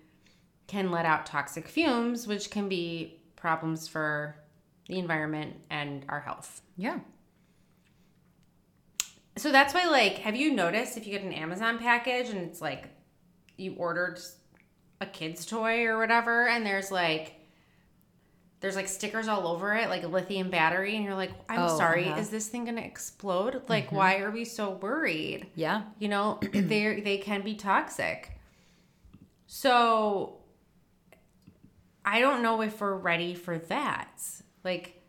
[0.67, 4.35] can let out toxic fumes, which can be problems for
[4.87, 6.61] the environment and our health.
[6.77, 6.99] yeah.
[9.35, 12.61] So that's why, like, have you noticed if you get an Amazon package and it's
[12.61, 12.89] like
[13.57, 14.19] you ordered
[15.01, 17.35] a kid's toy or whatever, and there's like,
[18.61, 21.77] there's like stickers all over it, like a lithium battery, and you're like, I'm Oh,
[21.77, 22.19] sorry, uh-huh.
[22.21, 23.61] is this thing gonna explode?
[23.67, 25.47] Like, why are we so worried?
[25.55, 25.83] Yeah.
[25.99, 28.31] you know they they can be toxic
[29.45, 30.37] so
[32.05, 34.21] i don't know if we're ready for that
[34.63, 35.01] like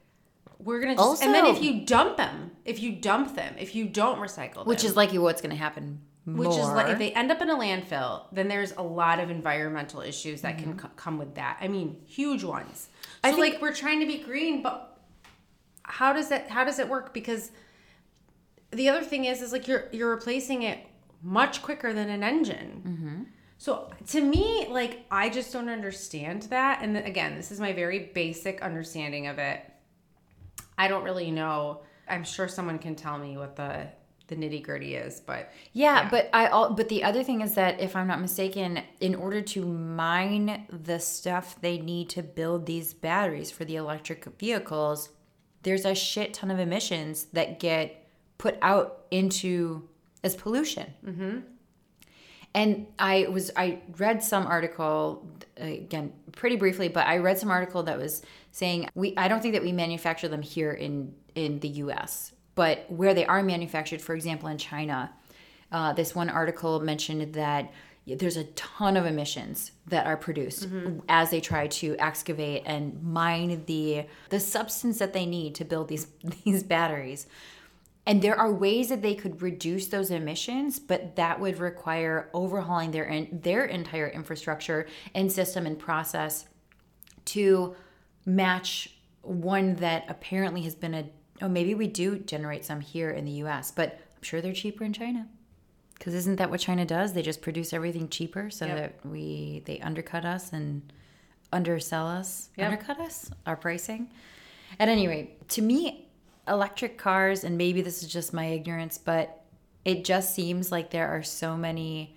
[0.58, 3.86] we're gonna just and then if you dump them if you dump them if you
[3.86, 5.56] don't recycle them Which is like what's going to
[6.26, 6.38] happen.
[6.38, 9.30] which is like if they end up in a landfill then there's a lot of
[9.30, 10.64] environmental issues that Mm-hmm.
[10.70, 11.58] can co- come with that.
[11.60, 12.88] I mean huge ones.
[13.22, 14.98] I so think- like we're trying to be green but
[15.82, 17.12] how does that how does it work?
[17.12, 17.50] Because
[18.70, 20.78] the other thing is is like you're you're replacing it
[21.22, 22.82] much quicker than an engine.
[22.86, 23.22] Mm-hmm.
[23.58, 26.80] so to me like i just don't understand that.
[26.82, 29.60] And again this is my very basic understanding of it.
[30.76, 31.82] I don't really know.
[32.08, 33.86] I'm sure someone can tell me what the
[34.28, 36.08] the nitty gritty is but Yeah, Yeah.
[36.10, 39.40] but I all but the other thing is that if I'm not mistaken, in order
[39.42, 45.10] to mine the stuff they need to build these batteries for the electric vehicles,
[45.62, 48.06] there's a shit ton of emissions that get
[48.38, 49.88] put out into
[50.22, 50.92] as pollution.
[51.06, 51.38] Mm-hmm.
[52.56, 57.82] And I was I read some article again pretty briefly, but I read some article
[57.84, 61.68] that was saying we I don't think that we manufacture them here in in the
[61.68, 62.32] U.S.
[62.54, 65.12] But where they are manufactured, for example, in China,
[65.72, 67.72] uh, this one article mentioned that
[68.06, 70.68] there's a ton of emissions that are produced
[71.08, 75.88] as they try to excavate and mine the the substance that they need to build
[75.88, 76.06] these
[76.44, 77.26] these batteries.
[78.06, 82.90] And there are ways that they could reduce those emissions, but that would require overhauling
[82.90, 86.44] their in, their entire infrastructure and system and process
[87.26, 87.74] to
[88.26, 88.90] match
[89.22, 91.06] one that apparently has been a
[91.42, 94.84] oh maybe we do generate some here in the US, but I'm sure they're cheaper
[94.84, 95.28] in China.
[96.00, 97.12] Cuz isn't that what China does?
[97.12, 98.76] They just produce everything cheaper so Yep.
[98.76, 100.92] that we they undercut us and
[101.52, 102.72] undersell us, Yep.
[102.72, 104.10] undercut us our pricing.
[104.78, 106.08] At any rate, to me
[106.48, 109.44] electric cars and maybe this is just my ignorance, but
[109.84, 112.16] it just seems like there are so many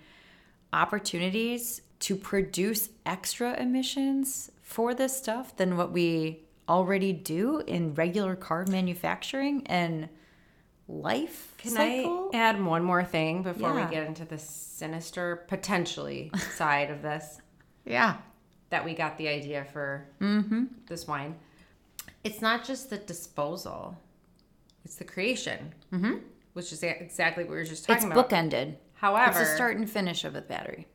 [0.72, 8.36] opportunities to produce extra emissions for this stuff than what we already do in regular
[8.36, 10.08] car manufacturing and
[10.86, 12.30] life Can cycle.
[12.32, 13.84] I add one more thing before Yeah.
[13.86, 17.40] we get into the sinister, potentially side of this
[17.84, 18.16] yeah.
[18.70, 20.64] that we got the idea for Mm-hmm.
[20.86, 21.34] this wine?
[22.24, 23.96] It's not just the disposal;
[24.84, 26.14] it's the creation, mm-hmm.
[26.54, 28.24] which is exactly what we were just It's talking about.
[28.24, 28.74] It's bookended.
[28.94, 30.88] However, It's the start and finish of a battery.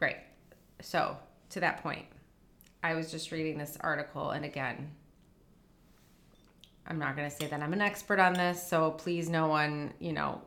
[0.00, 0.16] Right.
[0.80, 1.16] So,
[1.50, 2.06] to that point,
[2.82, 4.90] I was just reading this article, and again,
[6.86, 9.92] I'm not going to say that I'm an expert on this, so please, no one,
[9.98, 10.42] you know,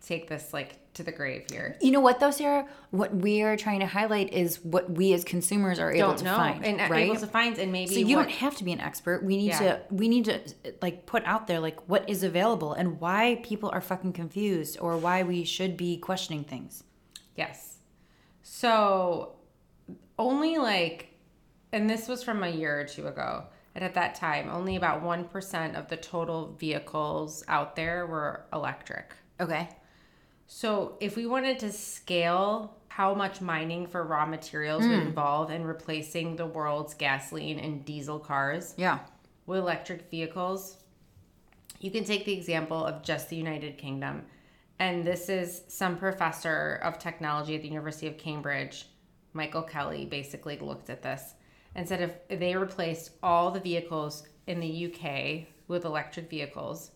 [0.00, 1.76] take this like to the grave here.
[1.80, 2.68] You know what though, Sarah?
[2.90, 6.24] What we are trying to highlight is what we as consumers are able Don't to
[6.24, 7.06] know find, and uh, right?
[7.06, 9.24] able to find and maybe so you what- don't have to be an expert.
[9.24, 9.58] We need Yeah.
[9.58, 10.40] to we need to
[10.82, 14.96] like put out there like what is available and why people are fucking confused or
[14.96, 16.84] why we should be questioning things.
[17.34, 17.78] Yes.
[18.42, 19.32] So
[20.18, 21.08] only like,
[21.72, 23.46] and this was from a year or two ago.
[23.74, 29.12] And at that time, only about 1% of the total vehicles out there were electric.
[29.40, 29.68] Okay.
[30.46, 34.90] So if we wanted to scale how much mining for raw materials Hmm.
[34.90, 39.00] would involve in replacing the world's gasoline and diesel cars Yeah.
[39.46, 40.78] with electric vehicles,
[41.80, 44.26] you can take the example of just the United Kingdom.
[44.78, 48.88] And this is some professor of technology at the University of Cambridge,
[49.32, 51.34] Michael Kelly, basically looked at this
[51.74, 56.90] and said if they replaced all the vehicles in the UK with electric vehicles,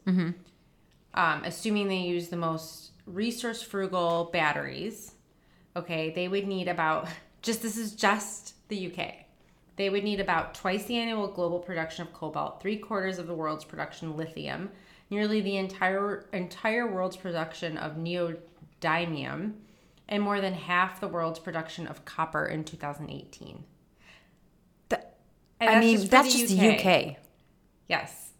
[1.14, 5.12] um, assuming they use the most resource frugal batteries,
[5.74, 7.08] okay, they would need about,
[7.42, 9.14] just this is just the UK.
[9.76, 13.34] They would need about twice the annual global production of cobalt, three quarters of the
[13.34, 14.70] world's production of lithium,
[15.08, 19.52] nearly the entire entire world's production of neodymium,
[20.08, 23.64] and more than half the world's production of copper in 2018.
[25.60, 27.16] And I mean, just that's the just the UK.
[27.88, 28.32] Yes.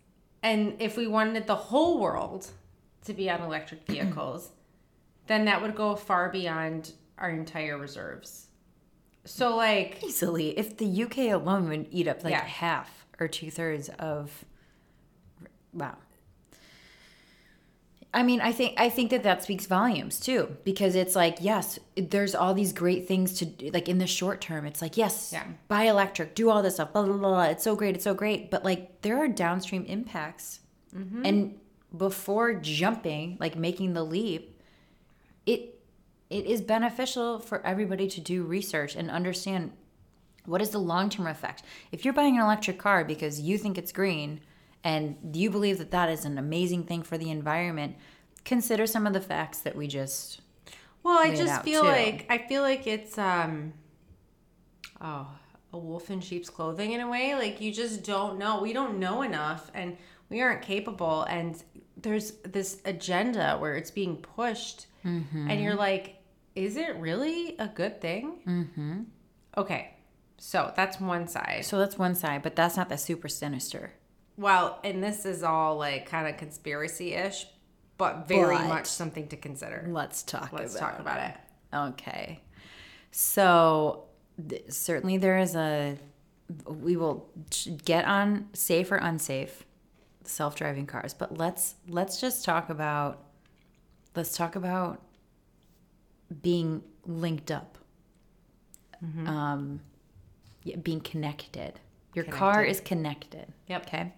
[0.42, 2.46] And if we wanted the whole world
[3.04, 4.50] to be on electric vehicles,
[5.26, 8.46] then that would go far beyond our entire reserves.
[9.24, 12.44] So, like, Easily, if the UK alone would eat up like Yeah.
[12.44, 14.44] half or two thirds of,
[15.72, 15.96] wow.
[18.14, 21.79] I mean, I think I think that that speaks volumes too, because it's like, yes,
[21.94, 24.64] there's all these great things to do, like in the short term.
[24.64, 25.44] It's like, yes, Yeah.
[25.68, 27.44] buy electric, do all this stuff, blah blah blah.
[27.44, 30.61] It's so great, it's so great, but like there are downstream impacts,
[30.97, 31.25] mm-hmm.
[31.25, 31.59] and
[31.97, 34.59] before jumping, like making the leap,
[35.44, 35.79] it
[36.31, 39.73] it is beneficial for everybody to do research and understand
[40.44, 43.92] what is the long-term effect if you're buying an electric car because you think it's
[43.92, 44.40] green
[44.85, 47.97] and do you believe that that is an amazing thing for the environment
[48.45, 50.41] consider some of the facts that we just
[51.03, 51.88] well, I just feel too.
[51.88, 53.73] like, I feel like it's, um,
[55.01, 55.27] oh,
[55.73, 57.35] a wolf in sheep's clothing in a way.
[57.35, 58.61] Like, you just don't know.
[58.61, 59.97] We don't know enough and
[60.29, 61.23] we aren't capable.
[61.23, 61.62] And
[61.97, 66.17] there's this agenda where it's being pushed, and you're like,
[66.55, 68.41] is it really a good thing?
[68.47, 69.01] Mm-hmm.
[69.57, 69.95] Okay.
[70.37, 71.64] So that's one side.
[71.64, 73.93] so that's one side but that's not the super sinister
[74.38, 77.46] Well, and this is all like kind of conspiracy ish,
[77.98, 79.85] but very But- much something to consider.
[79.90, 81.37] let's talk Let's about talk about it.
[81.74, 82.40] Okay.
[83.11, 84.05] So
[84.48, 85.98] th- certainly there is a
[86.66, 87.29] we will
[87.85, 89.66] get on safe or unsafe
[90.24, 93.24] self-driving cars, but let's let's just talk about
[94.14, 95.03] let's talk about
[96.42, 97.77] being linked up.
[99.27, 99.81] Um
[100.62, 101.81] yeah, being connected.
[102.14, 103.53] Your car is connected.
[103.68, 103.87] Yep.
[103.87, 104.12] Okay.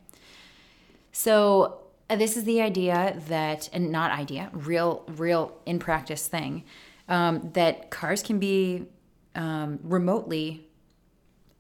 [1.13, 6.65] So uh, this is the idea that, and not idea, real, real in practice thing,
[7.09, 8.87] um, that cars can be
[9.35, 10.69] um, remotely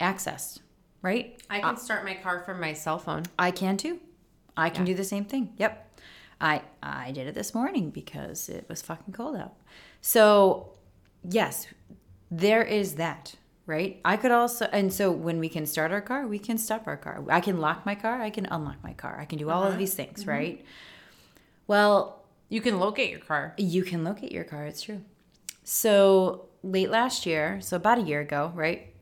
[0.01, 0.61] accessed,
[1.03, 1.41] right?
[1.51, 3.25] I can start my car from my cell phone.
[3.39, 4.01] I can too.
[4.57, 5.53] I can do the same thing.
[5.57, 5.87] Yep.
[6.41, 9.55] I I did it this morning because it was fucking cold out.
[10.01, 10.73] So,
[11.29, 11.67] yes,
[12.31, 13.35] there is that,
[13.71, 14.01] right?
[14.05, 16.97] I could also and so when we can start our car, we can stop our
[16.97, 17.25] car.
[17.31, 19.19] I can lock my car, I can unlock my car.
[19.19, 19.79] I can do all of uh-huh.
[19.79, 20.31] these things, mm-hmm.
[20.31, 20.65] right?
[21.67, 23.55] Well, You can locate your car.
[23.57, 25.03] you can locate your car, it's true.
[25.63, 28.93] So, late last year, so about a year ago, right?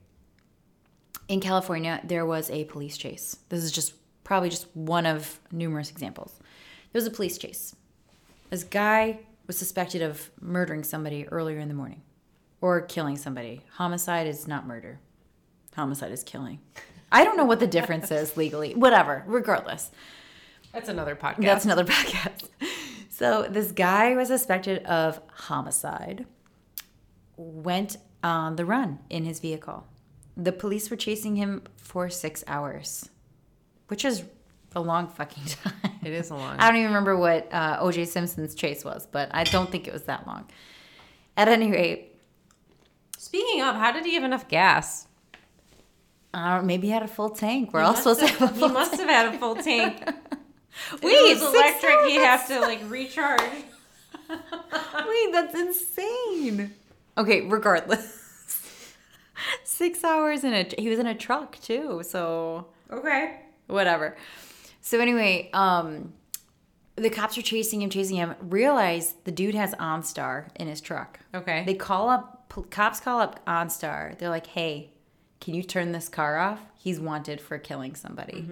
[1.29, 3.39] In California, there was a police chase.
[3.49, 6.39] This is just probably just one of numerous examples.
[6.93, 7.75] There was a police chase.
[8.51, 12.03] This guy was suspected of murdering somebody earlier in the morning
[12.61, 13.63] or killing somebody.
[13.75, 15.01] Homicide is not murder.
[15.75, 16.59] Homicide is killing.
[17.11, 18.75] I don't know what the difference is legally.
[18.75, 19.91] Whatever, regardless.
[20.73, 21.45] That's another podcast.
[21.45, 22.49] That's another podcast.
[23.11, 26.27] So this guy was suspected of homicide,
[27.37, 29.87] went on the run in his vehicle.
[30.37, 33.09] The police were chasing him for six hours,
[33.89, 34.25] which is
[34.77, 35.73] a long fucking time.
[36.05, 36.59] it is a long.
[36.59, 39.93] I don't even remember what uh, OJ Simpson's chase was, but I don't think it
[39.93, 40.49] was that long.
[41.37, 42.18] At any rate,
[43.19, 45.07] Speaking of, how did he have enough gas?
[46.33, 47.73] I don't, maybe he had a full tank.
[47.73, 49.09] We're He all supposed to have- have a He must tank.
[49.11, 49.97] have had a full tank.
[51.03, 52.07] Wait, it was electric.
[52.11, 53.41] He'd have to like recharge.
[54.31, 56.75] Wait, that's insane.
[57.17, 58.15] Okay, regardless.
[59.65, 63.41] Six hours in a he was in a truck too, so Okay.
[63.67, 64.17] whatever.
[64.81, 66.13] So anyway, um
[66.97, 68.35] the cops are chasing him, chasing him.
[68.41, 71.19] Realize the dude has OnStar in his truck.
[71.35, 71.65] Okay.
[71.65, 74.19] They call up, cops call up OnStar.
[74.19, 74.91] They're like, hey,
[75.41, 76.61] can you turn this car off?
[76.75, 78.49] He's wanted for killing somebody.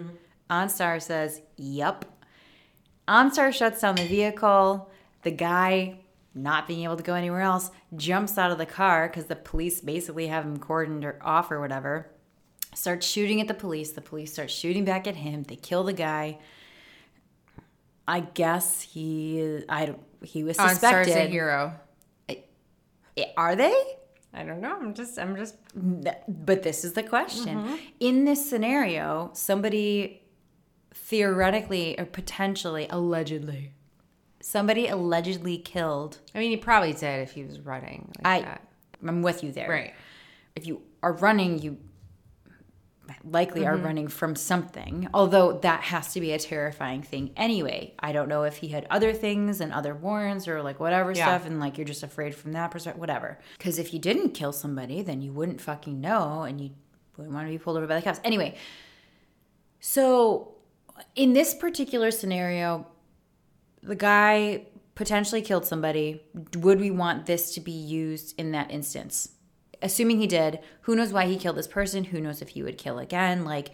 [0.50, 2.04] OnStar says, yup.
[3.08, 4.90] OnStar shuts down the vehicle.
[5.22, 6.00] The guy,
[6.34, 9.80] not being able to go anywhere else, jumps out of the car because the police
[9.80, 12.08] basically have him cordoned or off or whatever.
[12.74, 13.92] Starts shooting at the police.
[13.92, 15.44] The police start shooting back at him.
[15.44, 16.38] They kill the guy.
[18.06, 21.12] I guess he, I he was suspected.
[21.12, 21.74] OnStar's a hero.
[23.36, 23.74] Are they?
[24.36, 24.76] I don't know.
[24.78, 27.58] I'm just I'm just But this is the question.
[27.58, 27.74] Mm-hmm.
[28.00, 30.22] In this scenario, somebody
[30.94, 33.72] theoretically or potentially, allegedly,
[34.40, 36.18] somebody allegedly killed.
[36.34, 38.68] I mean he probably did if he was running like I, that.
[39.06, 39.68] I'm with you there.
[39.68, 39.94] Right.
[40.54, 41.78] If you are running, you
[43.24, 43.70] likely Mm-hmm.
[43.70, 45.08] are running from something.
[45.14, 47.94] Although that has to be a terrifying thing anyway.
[47.98, 51.26] I don't know if he had other things and other warrants or like whatever Yeah.
[51.26, 53.38] stuff, and like you're just afraid from that perspective, whatever.
[53.58, 56.70] Because if you didn't kill somebody, then you wouldn't fucking know, and you
[57.16, 58.20] wouldn't want to be pulled over by the cops.
[58.24, 58.56] Anyway,
[59.80, 60.54] so
[61.14, 62.86] in this particular scenario,
[63.82, 66.22] the guy potentially killed somebody.
[66.56, 69.30] Would we want this to be used in that instance?
[69.82, 72.04] Assuming he did, who knows why he killed this person?
[72.04, 73.44] Who knows if he would kill again?
[73.44, 73.70] Like,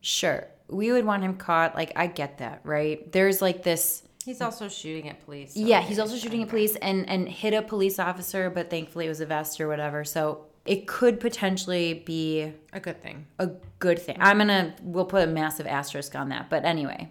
[0.00, 1.74] sure, we would want him caught.
[1.74, 3.10] Like, I get that, right?
[3.12, 4.02] There's like this.
[4.24, 5.54] He's also shooting at police.
[5.54, 9.06] so Yeah, he's also shooting at police and and hit a police officer, but thankfully
[9.06, 10.04] it was a vest or whatever.
[10.04, 13.26] So it could potentially be A good thing.
[13.40, 13.48] a
[13.80, 14.18] good thing.
[14.20, 16.48] I'm gonna we'll put a massive asterisk on that.
[16.50, 17.10] But anyway.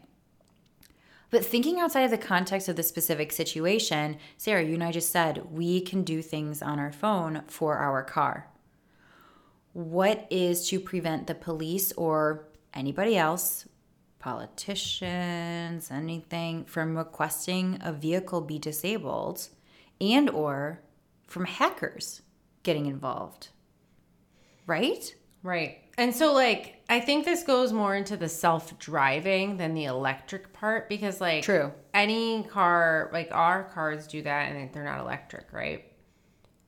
[1.31, 5.09] But thinking outside of the context of the specific situation, Sarah, you and I just
[5.09, 8.47] said we can do things on our phone for our car.
[9.71, 13.65] What is to prevent the police or anybody else,
[14.19, 19.47] politicians, anything, from requesting a vehicle be disabled
[20.01, 20.81] and or
[21.27, 22.23] from hackers
[22.63, 23.49] getting involved?
[24.67, 25.15] Right?
[25.43, 25.77] Right.
[26.01, 30.89] And so like I think this goes more into the self-driving than the electric part
[30.89, 31.71] because like True.
[31.93, 35.85] any car like our cars do that and they're not electric, right?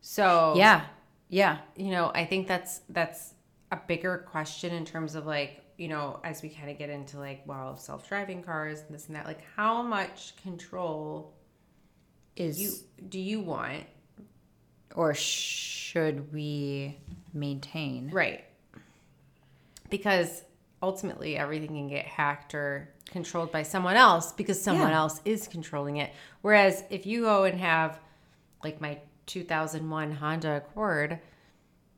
[0.02, 0.86] So Yeah.
[1.30, 1.58] Yeah.
[1.76, 3.34] you know, I think that's that's
[3.72, 7.18] a bigger question in terms of like, you know, as we kind of get into
[7.18, 11.34] like, wow, self-driving cars and this and that, like how much control
[12.36, 12.74] Is you
[13.10, 13.86] do you want?
[14.94, 17.00] or should we
[17.34, 18.12] maintain?
[18.12, 18.44] Right.
[19.94, 20.42] Because
[20.82, 24.98] ultimately everything can get hacked or controlled by someone else because someone Yeah.
[24.98, 26.10] else is controlling it.
[26.42, 28.00] Whereas if you go and have
[28.64, 31.20] like my 2001 Honda Accord,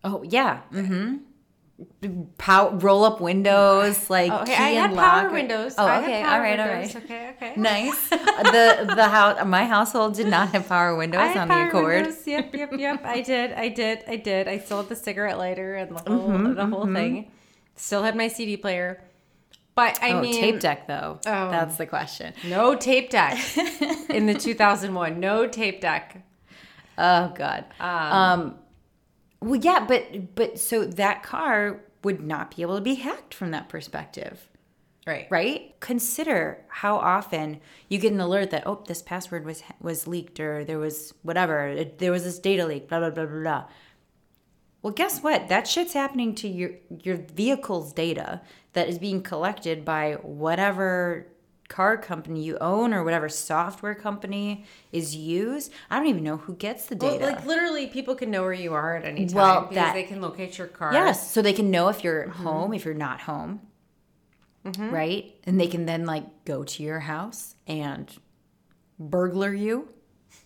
[0.03, 0.61] Oh yeah.
[0.73, 1.17] Mm-hmm.
[2.37, 5.31] Pow- roll up windows, like okay, key I had and power lock.
[5.31, 5.75] windows.
[5.77, 6.21] Oh, okay.
[6.23, 6.57] power All right.
[6.59, 6.95] Windows.
[6.95, 7.03] right.
[7.03, 7.29] Okay.
[7.35, 7.53] Okay.
[7.57, 8.09] Nice.
[8.09, 11.95] the the house, my household did not have power windows on the Accord.
[12.05, 12.27] windows.
[12.27, 13.05] Yep, yep, yep.
[13.05, 13.51] I did.
[13.53, 14.03] I did.
[14.07, 14.47] I did.
[14.47, 17.31] I sold the cigarette lighter and the whole Mm-hmm, the whole thing.
[17.75, 19.01] Still had my CD player.
[19.75, 21.19] But I oh, mean, tape deck though.
[21.25, 21.49] Oh.
[21.51, 22.33] That's the question.
[22.45, 23.37] no tape deck
[24.09, 25.19] in the 2001.
[25.19, 26.23] No tape deck.
[26.97, 27.65] Oh God.
[27.79, 28.55] Um,
[29.41, 33.51] well, yeah, but but so that car would not be able to be hacked from
[33.51, 34.47] that perspective.
[35.07, 35.27] Right.
[35.29, 40.39] right consider how often you get an alert that oh this password was was leaked
[40.39, 43.65] or there was whatever it- there was this data leak blah blah blah blah blah
[44.85, 46.69] well guess what that shit's happening to your
[47.03, 48.39] your vehicle's data
[48.73, 51.25] that is being collected by whatever
[51.69, 56.53] car company you own or whatever software company is used i don't even know who
[56.53, 59.35] gets the Well, data like literally, people can know where you are at any time
[59.35, 60.93] Well, because that- they can locate your car.
[60.93, 62.43] Yes, so they can know if you're Mm-hmm.
[62.43, 63.61] home, if you're not home,
[64.63, 65.33] right?
[65.45, 68.15] And they can then like go to your house and
[68.99, 69.89] burglar you,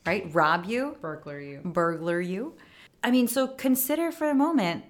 [0.05, 0.29] right?
[0.33, 1.59] Rob you, burglar you.
[1.65, 2.53] burglar you.
[3.03, 4.85] I mean, so consider for a moment.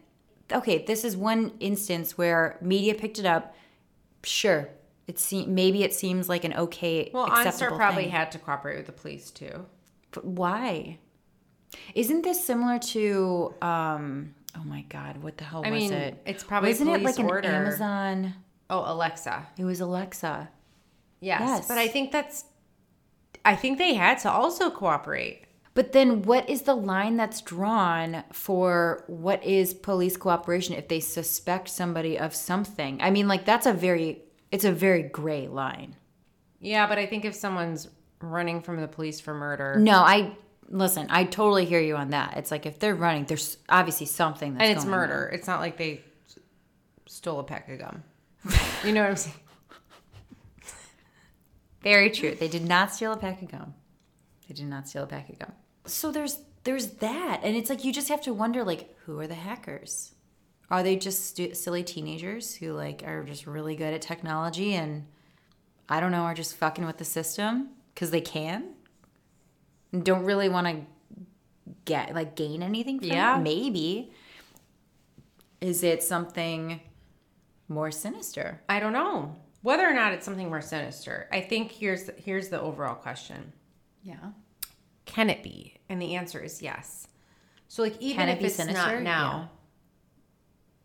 [0.51, 3.55] Okay, this is one instance where media picked it up.
[4.23, 4.69] Sure,
[5.07, 8.11] it se- maybe it seems like an okay, Well, OnStar probably thing.
[8.11, 9.65] had to cooperate with the police too.
[10.11, 10.97] But why?
[11.93, 16.21] Isn't this similar to um oh my god, what the hell I was mean, it?
[16.25, 17.29] it's probably Wasn't it like an.
[17.45, 18.33] Amazon?
[18.71, 19.47] Oh, Alexa.
[19.57, 20.49] It was Alexa.
[21.21, 21.41] Yes.
[21.41, 21.67] Yes.
[21.67, 22.45] But I think that's.
[23.45, 25.43] I think they had to also cooperate.
[25.79, 30.99] But then what is the line that's drawn for what is police cooperation if they
[30.99, 33.01] suspect somebody of something?
[33.01, 34.21] I mean, like that's a very
[34.51, 35.95] it's a very gray line.
[36.59, 37.87] Yeah, but I think if someone's
[38.19, 40.35] running from the police for murder, No, I
[40.67, 42.35] listen, I totally hear you on that.
[42.35, 44.99] It's like if they're running, there's obviously something that's and it's going on.
[44.99, 46.01] murder, it's not like they
[47.05, 48.03] stole a pack of gum.
[48.83, 49.35] You know what I'm saying?
[51.83, 52.35] Very true.
[52.35, 53.75] They did not steal a pack of gum.
[54.49, 55.53] They did not steal a pack of gum.
[55.85, 59.27] So there's there's that, and it's like you just have to wonder like who are
[59.27, 60.13] the hackers?
[60.69, 65.07] Are they just stu- silly teenagers who like are just really good at technology and
[65.87, 68.73] I don't know are just fucking with the system because they can?
[69.91, 73.39] And don't really want to get like gain anything from Yeah.
[73.39, 73.41] it?
[73.41, 74.11] Maybe.
[75.61, 76.79] Is it something
[77.67, 78.61] more sinister?
[78.69, 81.27] I don't know whether or not it's something more sinister.
[81.31, 83.51] I think here's here's the overall question:
[84.03, 84.31] Yeah.
[85.09, 85.75] Can it be?
[85.89, 87.07] And the answer is yes.
[87.67, 88.95] So like even Can it if be it's sinister?
[88.95, 89.49] not now,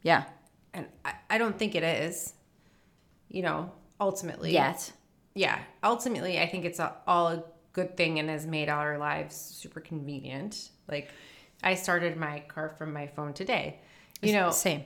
[0.02, 0.24] Yeah.
[0.72, 2.32] and I, I don't think it is.
[3.28, 4.92] You know, ultimately, Yet.
[5.34, 5.58] yeah.
[5.82, 9.80] Ultimately, I think it's a, all a good thing and has made our lives super
[9.80, 10.70] convenient.
[10.88, 11.08] Like,
[11.62, 13.80] I started my car from my phone today.
[14.22, 14.84] You know, Same.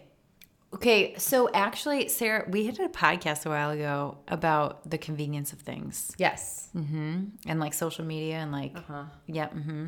[0.74, 5.60] Okay, so actually, Sarah, we had a podcast a while ago about the convenience of
[5.60, 6.68] things yes.
[6.74, 9.04] and like social media and like, Uh-huh.
[9.26, 9.48] yeah.
[9.48, 9.86] hmm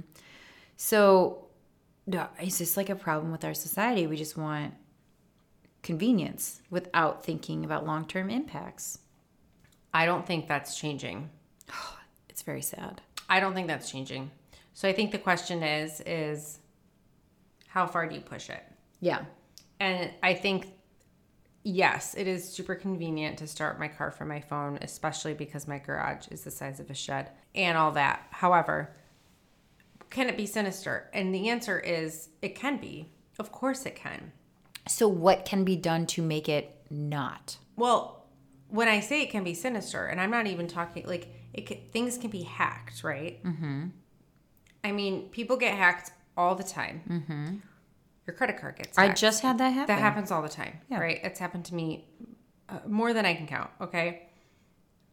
[0.76, 1.46] So,
[2.42, 4.06] is this like a problem with our society?
[4.06, 4.72] We just want
[5.82, 8.98] convenience without thinking about long term impacts.
[9.92, 11.30] I don't think that's changing.
[12.30, 13.02] It's very sad.
[13.28, 14.30] I don't think that's changing.
[14.72, 16.58] So I think the question is is
[17.68, 18.62] how far do you push it?
[19.00, 19.24] Yeah.
[19.80, 20.74] And I think
[21.62, 25.78] yes, it is super convenient to start my car from my phone, especially because my
[25.78, 28.26] garage is the size of a shed and all that.
[28.30, 28.94] However,
[30.10, 31.08] can it be sinister?
[31.12, 33.10] And the answer is it can be.
[33.38, 34.32] Of course it can.
[34.88, 37.58] So, what can be done to make it not?
[37.76, 38.26] Well,
[38.68, 41.78] when I say it can be sinister, and I'm not even talking like it can,
[41.92, 43.42] things can be hacked, right?
[43.44, 43.88] Mm-hmm.
[44.82, 47.02] I mean, people get hacked all the time.
[47.08, 47.56] Mm-hmm.
[48.30, 48.96] Your credit card gets.
[48.96, 49.92] I just had that happen.
[49.96, 51.00] that happens all the time, Yeah.
[51.00, 51.18] right?
[51.24, 52.06] It's happened to me
[52.68, 53.70] uh, more than I can count.
[53.80, 54.28] Okay,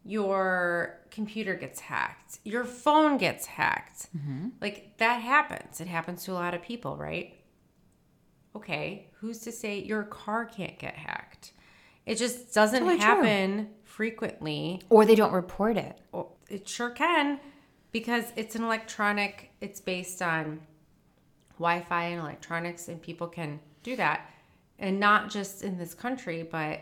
[0.04, 4.50] your computer gets hacked, your phone gets hacked, Mm-hmm.
[4.62, 5.82] like that happens.
[5.82, 7.34] It happens to a lot of people, right?
[8.56, 11.54] Okay, who's to say your car can't get hacked?
[12.06, 13.06] It just doesn't Totally true.
[13.06, 14.82] happen frequently.
[14.90, 16.00] Or they don't report it.
[16.50, 17.40] It sure can
[17.92, 20.62] because it's an electronic, it's based on
[21.60, 24.30] Wi Fi and electronics, and people can do that.
[24.80, 26.82] And not just in this country, but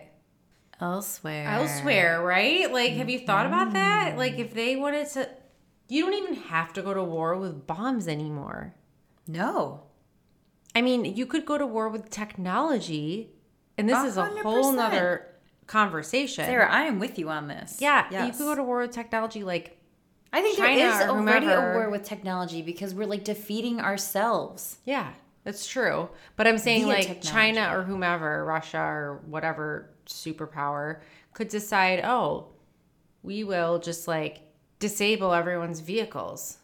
[0.81, 1.47] Elsewhere.
[1.47, 2.71] elsewhere, right?
[2.71, 3.73] Like, have you thought about Mm-hmm.
[3.75, 4.17] that?
[4.17, 5.29] Like, if they wanted to,
[5.87, 8.75] you don't even have to go to war with bombs anymore.
[9.27, 9.83] No.
[10.75, 13.31] I mean, you could go to war with technology,
[13.77, 14.75] and this is a whole 100%.
[14.75, 15.27] nother
[15.67, 16.43] conversation.
[16.45, 17.77] Sarah, I am with you on this.
[17.79, 18.37] yeah, you Yes.
[18.37, 19.77] could go to war with technology like
[20.35, 24.79] I think China there is already a war with technology because we're like defeating ourselves.
[24.83, 25.13] Yeah,
[25.45, 26.09] that's true.
[26.35, 27.29] But I'm saying Via like technology.
[27.29, 30.99] China or whomever, Russia or whatever superpower
[31.31, 32.47] could decide, oh,
[33.23, 34.41] we will just like
[34.79, 36.57] disable everyone's vehicles.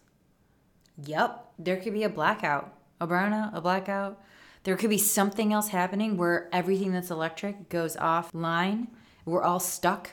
[1.05, 1.53] Yep.
[1.57, 4.21] There could be a blackout, a brownout, a blackout.
[4.63, 8.87] There could be something else happening where everything that's electric goes offline.
[9.23, 10.11] We're all stuck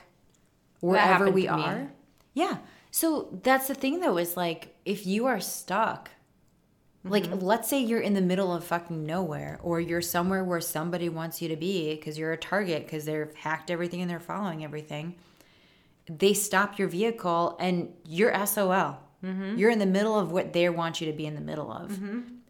[0.79, 1.63] wherever we to me.
[1.63, 1.91] are.
[2.33, 2.59] Yeah.
[2.91, 6.09] So that's the thing though, is like if you are stuck,
[7.03, 7.39] like Mm-hmm.
[7.39, 11.41] let's say you're in the middle of fucking nowhere or you're somewhere where somebody wants
[11.41, 15.15] you to be because you're a target because they've hacked everything and they're following everything.
[16.09, 18.97] They stop your vehicle and you're SOL.
[19.23, 19.57] Mm-hmm.
[19.57, 21.97] You're in the middle of what they want you to be in the middle of.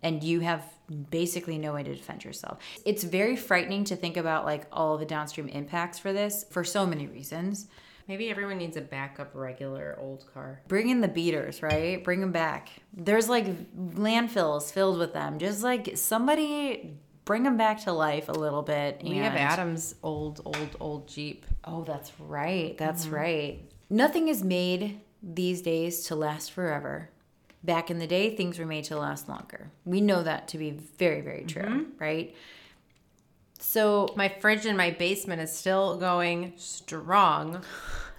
[0.01, 0.63] And you have
[1.11, 2.59] basically no way to defend yourself.
[2.85, 6.85] It's very frightening to think about like all the downstream impacts for this for so
[6.85, 7.67] many reasons.
[8.09, 10.61] Maybe everyone needs a backup regular old car.
[10.67, 12.03] Bring in the beaters, right?
[12.03, 12.69] Bring them back.
[12.91, 13.45] There's like
[13.75, 15.37] landfills filled with them.
[15.37, 19.01] Just like somebody bring them back to life a little bit.
[19.03, 21.45] We have Adam's old, old, old Jeep.
[21.63, 22.75] Oh, that's right.
[22.79, 23.15] That's Mm-hmm.
[23.15, 23.71] right.
[23.91, 27.11] Nothing is made these days to last forever.
[27.63, 29.69] Back in the day, things were made to last longer.
[29.85, 31.83] We know that to be very, very true, Mm-hmm.
[31.99, 32.35] right?
[33.59, 37.63] So, My fridge in my basement is still going strong.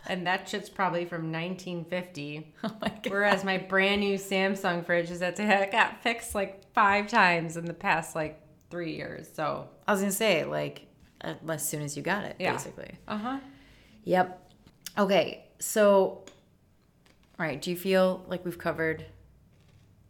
[0.06, 2.54] And that shit's probably from 1950.
[2.64, 3.06] oh my God.
[3.10, 7.64] Whereas my brand new Samsung fridge is that it got fixed like five times in
[7.66, 9.28] the past like three years.
[9.32, 10.86] So, I was gonna say, like,
[11.22, 12.52] uh, as soon as you got it, Yeah.
[12.52, 12.96] basically.
[13.08, 13.38] uh huh.
[14.04, 14.52] Yep.
[14.98, 16.24] Okay, so,
[17.38, 19.04] all right, do you feel like we've covered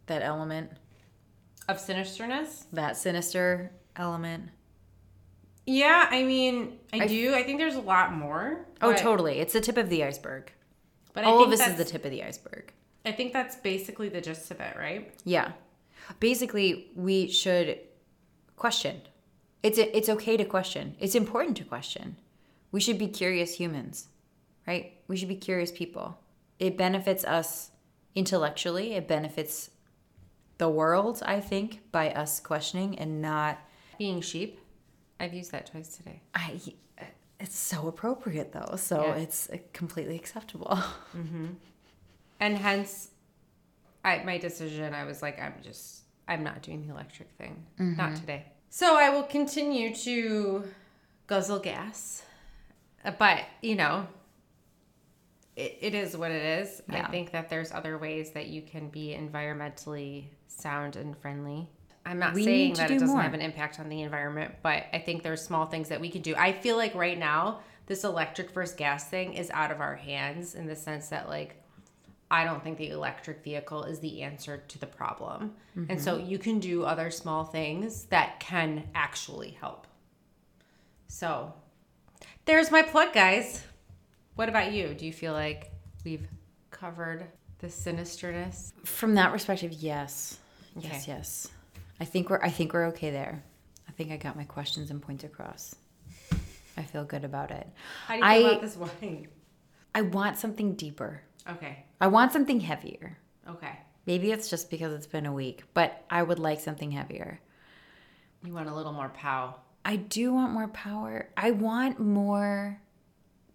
[0.06, 0.70] that element,
[1.68, 2.64] Of sinisterness?
[2.72, 4.50] that sinister element?
[5.66, 7.34] Yeah, I mean, I, I- do.
[7.34, 8.66] I think there's a lot more.
[8.82, 9.38] Oh, totally.
[9.38, 10.52] It's the tip of the iceberg.
[11.12, 12.72] But I All think of this is the tip of the iceberg.
[13.04, 15.12] I think that's basically the gist of it, right?
[15.24, 15.52] Yeah.
[16.20, 17.78] Basically, we should
[18.56, 19.02] question.
[19.62, 20.96] It's it's okay to question.
[21.00, 22.16] It's important to question.
[22.72, 24.08] We should be curious humans,
[24.66, 24.92] right?
[25.08, 26.18] We should be curious people.
[26.58, 27.70] it benefits us
[28.14, 28.92] intellectually.
[28.94, 29.70] It benefits
[30.58, 33.58] the world, I think, by us questioning and not.
[33.98, 34.59] Being sheep.
[35.20, 36.20] I've used that twice today.
[36.34, 36.60] I.
[37.38, 39.14] It's so appropriate though, so Yeah.
[39.14, 40.76] it's uh, completely acceptable.
[41.16, 41.46] Mm-hmm.
[42.38, 43.10] And hence,
[44.04, 47.64] I, my decision, I was like, I'm just, I'm not doing the electric thing.
[47.78, 48.14] Not mm-hmm.
[48.20, 48.44] today.
[48.70, 50.64] So I will continue to
[51.26, 52.22] guzzle gas.
[53.04, 54.06] Uh, But, you know,
[55.56, 56.82] it, it is what it is.
[56.90, 57.06] Yeah.
[57.06, 61.68] I think that there's other ways that you can be environmentally sound and friendly.
[62.06, 63.22] I'm not We saying that it doesn't more.
[63.22, 66.22] have an impact on the environment, but I think there's small things that we can
[66.22, 66.34] do.
[66.36, 70.54] I feel like right now, this electric versus gas thing is out of our hands
[70.54, 71.56] in the sense that, like,
[72.30, 75.54] I don't think the electric vehicle is the answer to the problem.
[75.88, 76.30] And so mm-hmm.
[76.30, 79.88] you can do other small things that can actually help.
[81.08, 81.52] So
[82.44, 83.64] there's my plug, guys.
[84.36, 84.94] What about you?
[84.94, 85.72] Do you feel like
[86.04, 86.28] we've
[86.70, 87.26] covered
[87.58, 88.72] the sinisterness?
[88.84, 90.38] From that perspective, yes.
[90.78, 91.48] Yes, yes.
[92.00, 93.42] I think we're I think we're okay there.
[93.88, 95.74] I think I got my questions and points across.
[96.76, 97.66] I feel good about it.
[98.06, 99.28] How do you feel I- about this wine?
[99.94, 101.20] I want something deeper.
[101.48, 101.84] Okay.
[102.00, 103.18] I want something heavier.
[103.48, 103.72] Okay.
[104.06, 107.40] Maybe it's just because it's been a week, but I would like something heavier.
[108.44, 109.56] You want a little more pow.
[109.84, 111.28] I do want more power.
[111.36, 112.80] I want more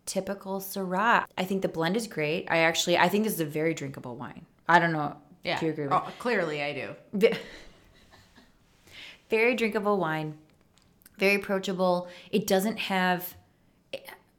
[0.06, 1.26] typical Syrah.
[1.38, 2.48] I think the blend is great.
[2.52, 4.46] I actually I think this is a very drinkable wine.
[4.68, 5.56] I don't know Yeah.
[5.56, 7.30] if you agree with Oh, clearly I do.
[9.30, 10.38] Ve- very drinkable wine
[11.18, 13.36] very approachable it doesn't have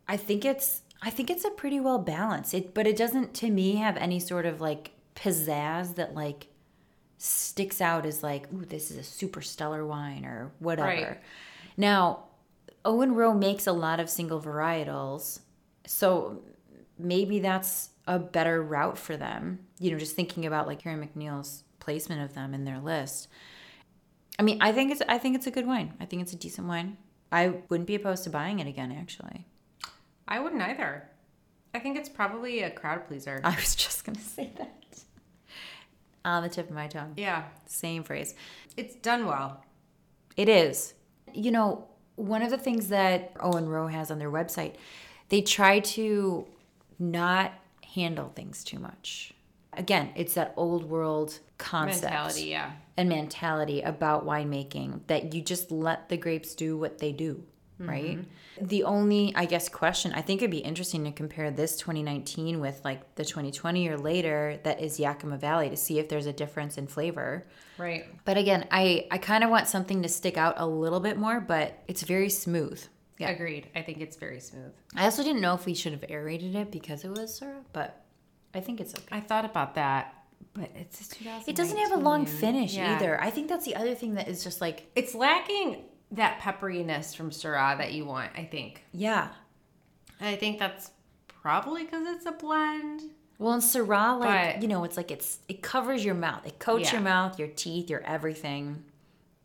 [0.09, 3.51] i think it's i think it's a pretty well balanced it but it doesn't to
[3.51, 6.49] me have any sort of like pizzazz that like
[7.19, 11.21] sticks out as like ooh this is a super stellar wine or whatever Right.
[11.77, 12.25] now
[12.85, 15.41] Owen Roe makes a lot of single varietals
[15.87, 16.43] so
[16.99, 19.59] maybe that's a better route for them.
[19.81, 23.29] You know, just thinking about like Karen MacNeil's placement of them in their list.
[24.39, 25.95] I mean, I think it's I think it's a good wine.
[26.01, 26.97] I think it's a decent wine.
[27.33, 28.93] I wouldn't be opposed to buying it again.
[28.93, 29.47] Actually,
[30.29, 31.09] I wouldn't either.
[31.75, 33.41] I think it's probably a crowd pleaser.
[33.45, 34.73] I was just gonna say that
[36.25, 37.13] on the tip of my tongue.
[37.17, 37.45] yeah.
[37.67, 38.35] Same phrase.
[38.77, 39.63] It's done well.
[40.37, 40.95] It is.
[41.33, 44.75] You know, one of the things that Owen Roe has on their website,
[45.29, 46.47] they try to
[46.99, 47.53] not
[47.95, 49.33] handle things too much.
[49.77, 52.73] Again, it's that old world concept Mentality, yeah.
[52.97, 57.43] and mentality about winemaking that you just let the grapes do what they do,
[57.79, 58.19] right?
[58.19, 58.67] Mm-hmm.
[58.67, 62.81] The only, I guess, question I think it'd be interesting to compare this 2019 with
[62.85, 66.79] like the 2020 or later that is Yakima Valley to see if there's a difference
[66.79, 67.47] in flavor.
[67.79, 68.07] Right.
[68.25, 71.41] But again, I I kind of want something to stick out a little bit more,
[71.41, 72.83] but it's very smooth.
[73.19, 73.31] Yeah.
[73.31, 73.69] Agreed.
[73.75, 74.73] I think it's very smooth.
[74.95, 78.06] I also didn't know if we should have aerated it because it was Syrah, but
[78.55, 79.05] I think it's okay.
[79.17, 80.15] I thought about that,
[80.55, 81.45] but it's 2000.
[81.49, 83.21] It doesn't have a long finish either.
[83.21, 87.31] I think that's the other thing that is just like, It's lacking that pepperiness from
[87.31, 88.83] Syrah that you want, I think.
[88.93, 89.29] yeah.
[90.19, 90.93] And I think that's
[91.27, 93.03] probably because it's a blend.
[93.39, 96.59] Well, in Syrah, like But- you know, it's like it's it covers your mouth, it
[96.59, 96.93] coats Yeah.
[96.93, 98.83] your mouth, your teeth, your everything.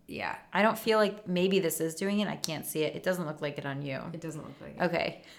[0.07, 0.35] Yeah.
[0.53, 2.29] I don't feel like maybe this is doing it.
[2.29, 2.95] I can't see it.
[2.95, 3.99] It doesn't look like it on you.
[4.13, 4.81] It doesn't look like it.
[4.83, 5.23] Okay.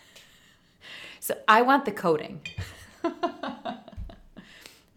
[1.20, 2.40] So I want the coating.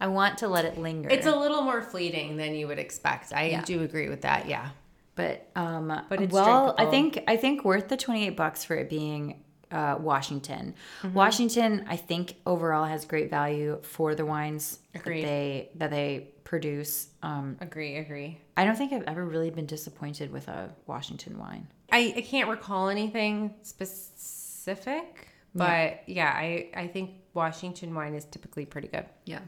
[0.00, 1.08] I want to let it linger.
[1.08, 3.32] It's a little more fleeting than you would expect.
[3.32, 3.62] I Yeah.
[3.62, 4.46] do agree with that.
[4.46, 4.68] Yeah.
[5.14, 8.90] but um But it's well, I think I think worth the 28 bucks for it
[8.90, 10.74] being uh, Washington.
[11.02, 11.14] Mm-hmm.
[11.14, 15.22] Washington, I think overall has great value for the wines Agreed.
[15.22, 17.08] that they that they produce.
[17.22, 18.38] Um, Agree, agree.
[18.56, 21.66] I don't think I've ever really been disappointed with a Washington wine.
[21.90, 28.66] I, I can't recall anything specific, but yeah, I, I think Washington wine is typically
[28.66, 29.06] pretty good.
[29.24, 29.40] Yeah.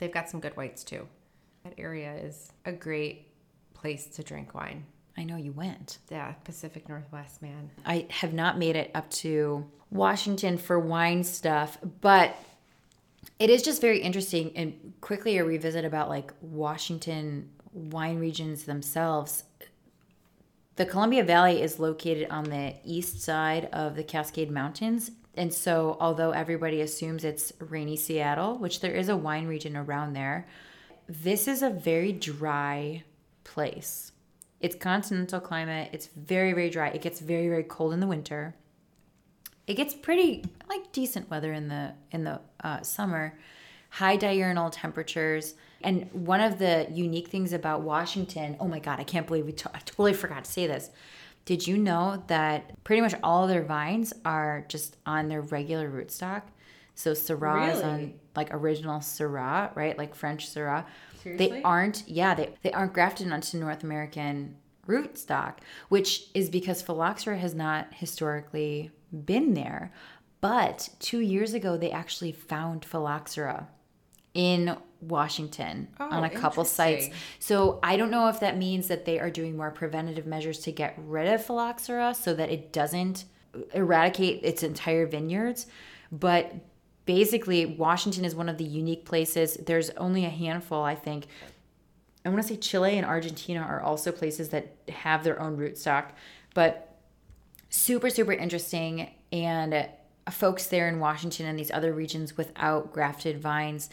[0.00, 1.06] They've got some good whites too.
[1.62, 3.28] That area is a great
[3.74, 4.86] place to drink wine.
[5.18, 5.98] I know you went.
[6.10, 7.70] Yeah, Pacific Northwest, man.
[7.84, 12.34] I have not made it up to Washington for wine stuff, but
[13.38, 19.44] it is just very interesting and quickly a revisit about like Washington wine regions themselves.
[20.76, 25.10] The Columbia Valley is located on the east side of the Cascade Mountains.
[25.34, 30.12] And so, although everybody assumes it's rainy Seattle, which there is a wine region around
[30.12, 30.46] there,
[31.08, 33.04] this is a very dry
[33.44, 34.12] place.
[34.60, 35.90] It's continental climate.
[35.92, 36.88] It's very, very dry.
[36.88, 38.54] It gets very, very cold in the winter.
[39.66, 43.38] It gets pretty like decent weather in the in the uh, summer.
[43.90, 45.54] High diurnal temperatures.
[45.82, 49.52] And one of the unique things about Washington, oh my God, I can't believe we
[49.52, 50.90] to- I totally forgot to say this.
[51.50, 55.90] Did you know that pretty much all of their vines are just on their regular
[55.90, 56.42] rootstock?
[56.94, 59.98] So Syrah is on like original Syrah, right?
[59.98, 60.84] Like French Syrah.
[61.20, 61.48] Seriously?
[61.48, 65.54] They aren't, yeah, they, they aren't grafted onto North American rootstock,
[65.88, 68.92] which is because phylloxera has not historically
[69.24, 69.90] been there.
[70.40, 73.66] But two years ago, they actually found phylloxera
[74.34, 77.08] in Washington Oh, on a oh, couple sites.
[77.38, 80.72] So I don't know if that means that they are doing more preventative measures to
[80.72, 83.24] get rid of phylloxera so that it doesn't
[83.74, 85.66] eradicate its entire vineyards.
[86.12, 86.54] But
[87.06, 89.54] basically, Washington is one of the unique places.
[89.54, 91.26] There's only a handful, I think.
[92.24, 96.10] I want to say Chile and Argentina are also places that have their own rootstock,
[96.54, 96.98] but
[97.70, 99.10] super, super interesting.
[99.32, 99.88] And
[100.30, 103.88] folks there in Washington and these other regions without grafted vines,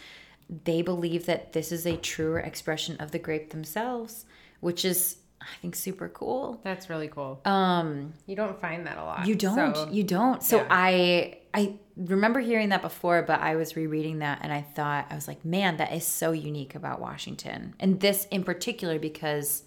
[0.50, 4.26] they believe that this is a truer expression of the grape themselves,
[4.62, 6.60] which is, I think, super cool.
[6.64, 7.42] That's really cool.
[7.46, 9.28] Um, You don't find that a lot.
[9.28, 10.42] you don't, so- you don't.
[10.42, 10.68] So yeah.
[10.70, 15.16] I, I remember hearing that before, but I was rereading that and I thought I
[15.16, 19.64] was like, man, that is so unique about Washington, and this in particular because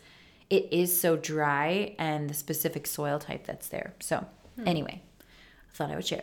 [0.49, 3.95] it is so dry and the specific soil type that's there.
[4.01, 4.24] So
[4.57, 4.66] Hmm.
[4.66, 6.22] anyway, I thought I would share.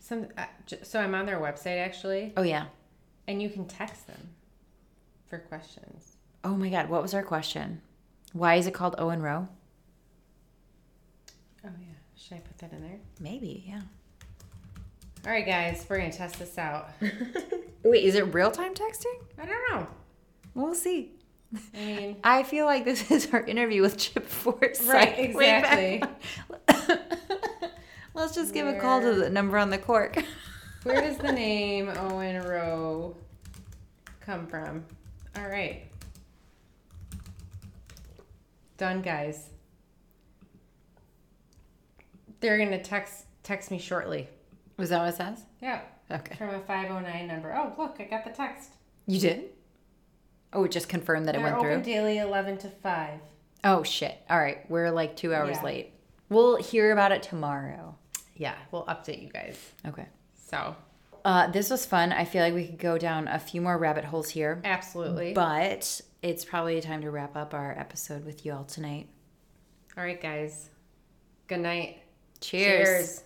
[0.00, 0.44] Some, uh,
[0.82, 2.66] so I'm on their website actually, Oh yeah.
[3.30, 4.30] And you can text them
[5.28, 6.16] for questions.
[6.42, 7.80] Oh my God, what was our question?
[8.32, 9.46] Why is it called Owen Roe?
[11.64, 12.98] Oh yeah, should I put that in there?
[13.20, 13.82] Maybe, yeah.
[15.24, 16.90] All right, guys, we're gonna test this out.
[17.84, 19.14] Wait, is it real time texting?
[19.40, 19.86] I don't know.
[20.56, 21.12] We'll see.
[21.72, 24.88] I mean, I feel like this is our interview with Chip Forsyth.
[24.88, 26.02] Right, exactly.
[28.12, 30.20] Let's just give a call to the number on the cork.
[30.82, 33.14] Where does the name Owen Roe
[34.20, 34.84] come from?
[35.36, 35.82] All right,
[38.78, 39.50] done, guys.
[42.40, 44.28] They're gonna text text me shortly.
[44.78, 45.44] Was that what it says?
[45.60, 46.34] Yeah, Okay.
[46.36, 47.54] from a five zero nine number.
[47.54, 48.70] Oh, look, I got the text.
[49.06, 49.50] You did?
[50.52, 51.92] Oh, it just confirmed that it They're went open through?
[51.92, 53.20] daily, eleven to five.
[53.62, 54.16] Oh, shit.
[54.30, 54.68] All right.
[54.70, 55.64] We're like two hours Yeah.
[55.64, 55.92] late.
[56.30, 57.94] We'll hear about it tomorrow.
[58.34, 59.58] Yeah, we'll update you guys.
[59.86, 60.06] Okay.
[60.50, 60.74] So,
[61.24, 62.12] Uh, this was fun.
[62.12, 65.32] I feel like we could go down a few more rabbit holes here, absolutely.
[65.34, 69.06] but it's probably time to wrap up our episode with you all tonight.
[69.98, 70.70] All right, guys.
[71.46, 71.98] Good night.
[72.40, 73.22] Cheers.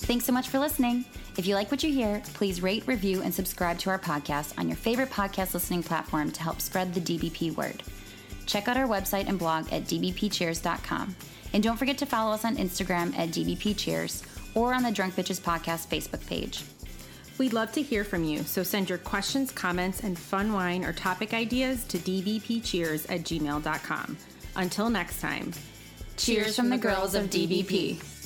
[0.00, 1.04] Thanks so much for listening.
[1.36, 4.68] If you like what you hear, please rate, review, and subscribe to our podcast on
[4.68, 7.82] your favorite podcast listening platform to help spread the DBP word.
[8.46, 11.14] Check out our website and blog at dbpcheers.com.
[11.52, 14.22] And don't forget to follow us on Instagram at dbpcheers
[14.58, 16.64] or on the Drunk Bitches Podcast Facebook page.
[17.38, 20.92] We'd love to hear from you, so send your questions, comments, and fun wine or
[20.92, 24.16] topic ideas to dbpcheers at gmail.com.
[24.56, 25.52] Until next time,
[26.18, 28.17] Cheers from the girls of DBP.